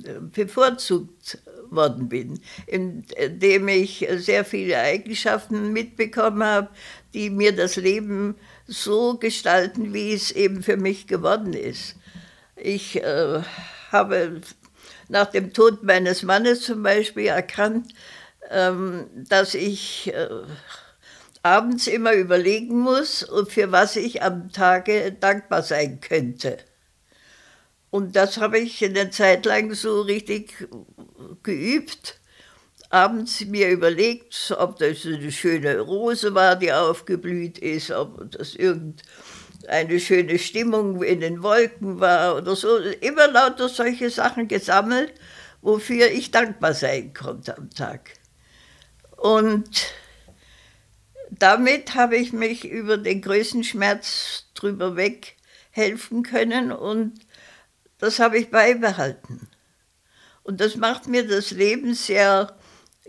äh, 0.03 0.19
bevorzugt 0.19 1.39
worden 1.69 2.09
bin, 2.09 2.39
indem 2.67 3.67
ich 3.67 4.07
sehr 4.17 4.45
viele 4.45 4.79
Eigenschaften 4.79 5.73
mitbekommen 5.73 6.43
habe, 6.43 6.69
die 7.13 7.29
mir 7.29 7.55
das 7.55 7.75
Leben 7.75 8.35
so 8.67 9.17
gestalten, 9.17 9.93
wie 9.93 10.13
es 10.13 10.31
eben 10.31 10.63
für 10.63 10.77
mich 10.77 11.07
geworden 11.07 11.53
ist. 11.53 11.95
Ich 12.55 13.01
äh, 13.03 13.41
habe 13.91 14.41
nach 15.07 15.27
dem 15.27 15.53
Tod 15.53 15.83
meines 15.83 16.23
Mannes 16.23 16.61
zum 16.61 16.83
Beispiel 16.83 17.27
erkannt, 17.27 17.93
ähm, 18.49 19.07
dass 19.13 19.53
ich 19.53 20.13
äh, 20.13 20.29
abends 21.43 21.87
immer 21.87 22.13
überlegen 22.13 22.79
muss, 22.79 23.27
für 23.47 23.71
was 23.71 23.95
ich 23.95 24.23
am 24.23 24.51
Tage 24.51 25.11
dankbar 25.11 25.61
sein 25.61 26.01
könnte. 26.01 26.57
Und 27.91 28.15
das 28.15 28.37
habe 28.37 28.59
ich 28.59 28.83
eine 28.83 29.09
Zeit 29.11 29.45
lang 29.45 29.73
so 29.73 30.01
richtig 30.01 30.67
geübt. 31.43 32.19
Abends 32.95 33.43
mir 33.43 33.71
überlegt, 33.71 34.55
ob 34.57 34.79
das 34.79 35.05
eine 35.05 35.29
schöne 35.29 35.81
Rose 35.81 36.33
war, 36.33 36.55
die 36.55 36.71
aufgeblüht 36.71 37.57
ist, 37.57 37.91
ob 37.91 38.31
das 38.31 38.55
irgendeine 38.55 39.99
schöne 39.99 40.39
Stimmung 40.39 41.03
in 41.03 41.19
den 41.19 41.43
Wolken 41.43 41.99
war 41.99 42.37
oder 42.37 42.55
so. 42.55 42.77
Immer 42.77 43.27
lauter 43.27 43.67
solche 43.67 44.09
Sachen 44.09 44.47
gesammelt, 44.47 45.13
wofür 45.61 46.09
ich 46.09 46.31
dankbar 46.31 46.73
sein 46.73 47.13
konnte 47.13 47.57
am 47.57 47.69
Tag. 47.69 48.13
Und 49.17 49.93
damit 51.31 51.95
habe 51.95 52.15
ich 52.15 52.31
mich 52.31 52.63
über 52.63 52.95
den 52.95 53.21
größten 53.21 53.65
Schmerz 53.65 54.45
drüber 54.53 54.95
weg 54.95 55.35
helfen 55.71 56.23
können 56.23 56.71
und 56.71 57.19
das 57.97 58.19
habe 58.19 58.37
ich 58.37 58.51
beibehalten. 58.51 59.49
Und 60.43 60.61
das 60.61 60.77
macht 60.77 61.07
mir 61.07 61.27
das 61.27 61.51
Leben 61.51 61.93
sehr 61.93 62.55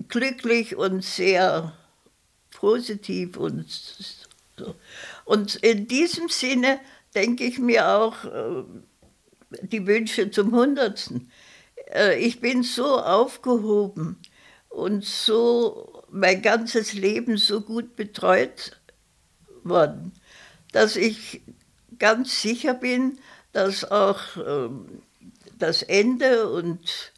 glücklich 0.08 0.76
und 0.76 1.04
sehr 1.04 1.76
positiv 2.50 3.36
und 3.36 3.66
so. 4.56 4.74
Und 5.24 5.56
in 5.56 5.86
diesem 5.86 6.28
Sinne 6.28 6.80
denke 7.14 7.44
ich 7.44 7.58
mir 7.58 7.88
auch 7.88 8.24
äh, 8.24 8.64
die 9.62 9.86
Wünsche 9.86 10.30
zum 10.30 10.52
Hundertsten. 10.52 11.30
Äh, 11.92 12.18
ich 12.18 12.40
bin 12.40 12.62
so 12.62 12.98
aufgehoben 12.98 14.18
und 14.68 15.04
so 15.04 16.04
mein 16.10 16.42
ganzes 16.42 16.92
Leben 16.92 17.36
so 17.36 17.60
gut 17.60 17.96
betreut 17.96 18.78
worden, 19.64 20.12
dass 20.72 20.96
ich 20.96 21.42
ganz 21.98 22.42
sicher 22.42 22.74
bin, 22.74 23.18
dass 23.52 23.90
auch 23.90 24.20
ähm, 24.36 25.02
das 25.58 25.82
Ende 25.82 26.50
und 26.50 27.12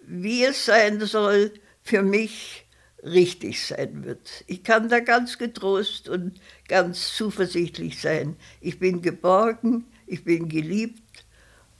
wie 0.00 0.44
es 0.44 0.64
sein 0.64 1.00
soll, 1.00 1.52
für 1.86 2.02
mich 2.02 2.66
richtig 3.02 3.64
sein 3.64 4.04
wird. 4.04 4.44
Ich 4.48 4.64
kann 4.64 4.88
da 4.88 4.98
ganz 4.98 5.38
getrost 5.38 6.08
und 6.08 6.40
ganz 6.66 7.14
zuversichtlich 7.14 8.00
sein. 8.00 8.36
Ich 8.60 8.80
bin 8.80 9.02
geborgen, 9.02 9.84
ich 10.06 10.24
bin 10.24 10.48
geliebt 10.48 11.24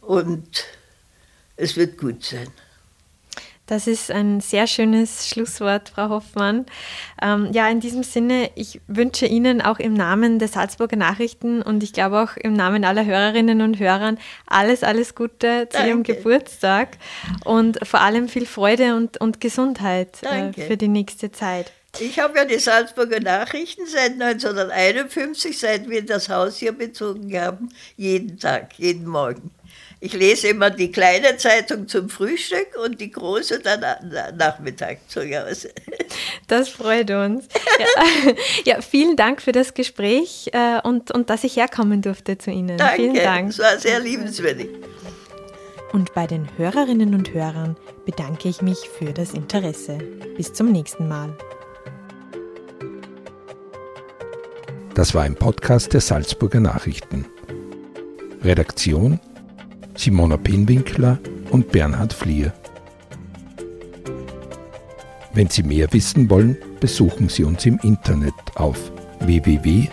und 0.00 0.64
es 1.56 1.76
wird 1.76 1.98
gut 1.98 2.22
sein. 2.22 2.48
Das 3.66 3.88
ist 3.88 4.10
ein 4.10 4.40
sehr 4.40 4.66
schönes 4.66 5.28
Schlusswort, 5.28 5.88
Frau 5.88 6.08
Hoffmann. 6.08 6.66
Ähm, 7.20 7.50
ja, 7.52 7.68
in 7.68 7.80
diesem 7.80 8.04
Sinne, 8.04 8.50
ich 8.54 8.80
wünsche 8.86 9.26
Ihnen 9.26 9.60
auch 9.60 9.78
im 9.80 9.94
Namen 9.94 10.38
der 10.38 10.48
Salzburger 10.48 10.96
Nachrichten 10.96 11.62
und 11.62 11.82
ich 11.82 11.92
glaube 11.92 12.22
auch 12.22 12.36
im 12.36 12.52
Namen 12.52 12.84
aller 12.84 13.04
Hörerinnen 13.04 13.62
und 13.62 13.78
Hörern 13.78 14.18
alles, 14.46 14.84
alles 14.84 15.14
Gute 15.14 15.68
zu 15.68 15.78
Danke. 15.78 15.88
Ihrem 15.88 16.02
Geburtstag 16.04 16.96
und 17.44 17.78
vor 17.86 18.00
allem 18.00 18.28
viel 18.28 18.46
Freude 18.46 18.94
und, 18.94 19.20
und 19.20 19.40
Gesundheit 19.40 20.22
äh, 20.22 20.52
für 20.52 20.76
die 20.76 20.88
nächste 20.88 21.32
Zeit. 21.32 21.72
Ich 21.98 22.18
habe 22.18 22.36
ja 22.36 22.44
die 22.44 22.58
Salzburger 22.58 23.20
Nachrichten 23.20 23.86
seit 23.86 24.12
1951, 24.12 25.58
seit 25.58 25.88
wir 25.88 26.04
das 26.04 26.28
Haus 26.28 26.58
hier 26.58 26.72
bezogen 26.72 27.34
haben, 27.38 27.70
jeden 27.96 28.38
Tag, 28.38 28.78
jeden 28.78 29.06
Morgen. 29.06 29.50
Ich 29.98 30.12
lese 30.12 30.48
immer 30.48 30.68
die 30.68 30.92
kleine 30.92 31.38
Zeitung 31.38 31.88
zum 31.88 32.10
Frühstück 32.10 32.76
und 32.84 33.00
die 33.00 33.10
große 33.10 33.60
dann 33.60 33.80
Nachmittag 34.36 34.98
zu 35.08 35.20
Hause. 35.22 35.70
Das 36.48 36.68
freut 36.68 37.10
uns. 37.10 37.48
Ja, 37.78 38.32
ja, 38.76 38.80
vielen 38.80 39.16
Dank 39.16 39.42
für 39.42 39.50
das 39.50 39.74
Gespräch 39.74 40.50
äh, 40.52 40.80
und, 40.84 41.10
und 41.10 41.28
dass 41.28 41.42
ich 41.42 41.56
herkommen 41.56 42.02
durfte 42.02 42.38
zu 42.38 42.52
Ihnen. 42.52 42.78
Danke, 42.78 42.96
vielen 42.96 43.14
Dank. 43.16 43.50
es 43.50 43.58
war 43.58 43.76
sehr 43.78 43.98
liebenswürdig. 43.98 44.68
Und 45.92 46.14
bei 46.14 46.26
den 46.28 46.46
Hörerinnen 46.56 47.14
und 47.14 47.34
Hörern 47.34 47.76
bedanke 48.04 48.48
ich 48.48 48.62
mich 48.62 48.78
für 48.96 49.12
das 49.12 49.32
Interesse. 49.32 49.98
Bis 50.36 50.52
zum 50.52 50.70
nächsten 50.70 51.08
Mal. 51.08 51.36
Das 54.94 55.14
war 55.14 55.24
ein 55.24 55.34
Podcast 55.34 55.92
der 55.94 56.00
Salzburger 56.00 56.60
Nachrichten. 56.60 57.26
Redaktion 58.42 59.18
Simona 59.96 60.36
Penwinkler 60.36 61.18
und 61.50 61.72
Bernhard 61.72 62.12
Flier. 62.12 62.52
Wenn 65.34 65.48
Sie 65.48 65.62
mehr 65.62 65.92
wissen 65.92 66.30
wollen, 66.30 66.56
besuchen 66.80 67.28
Sie 67.28 67.44
uns 67.44 67.66
im 67.66 67.78
Internet 67.82 68.34
auf 68.54 68.90
www.sn.at. 69.20 69.90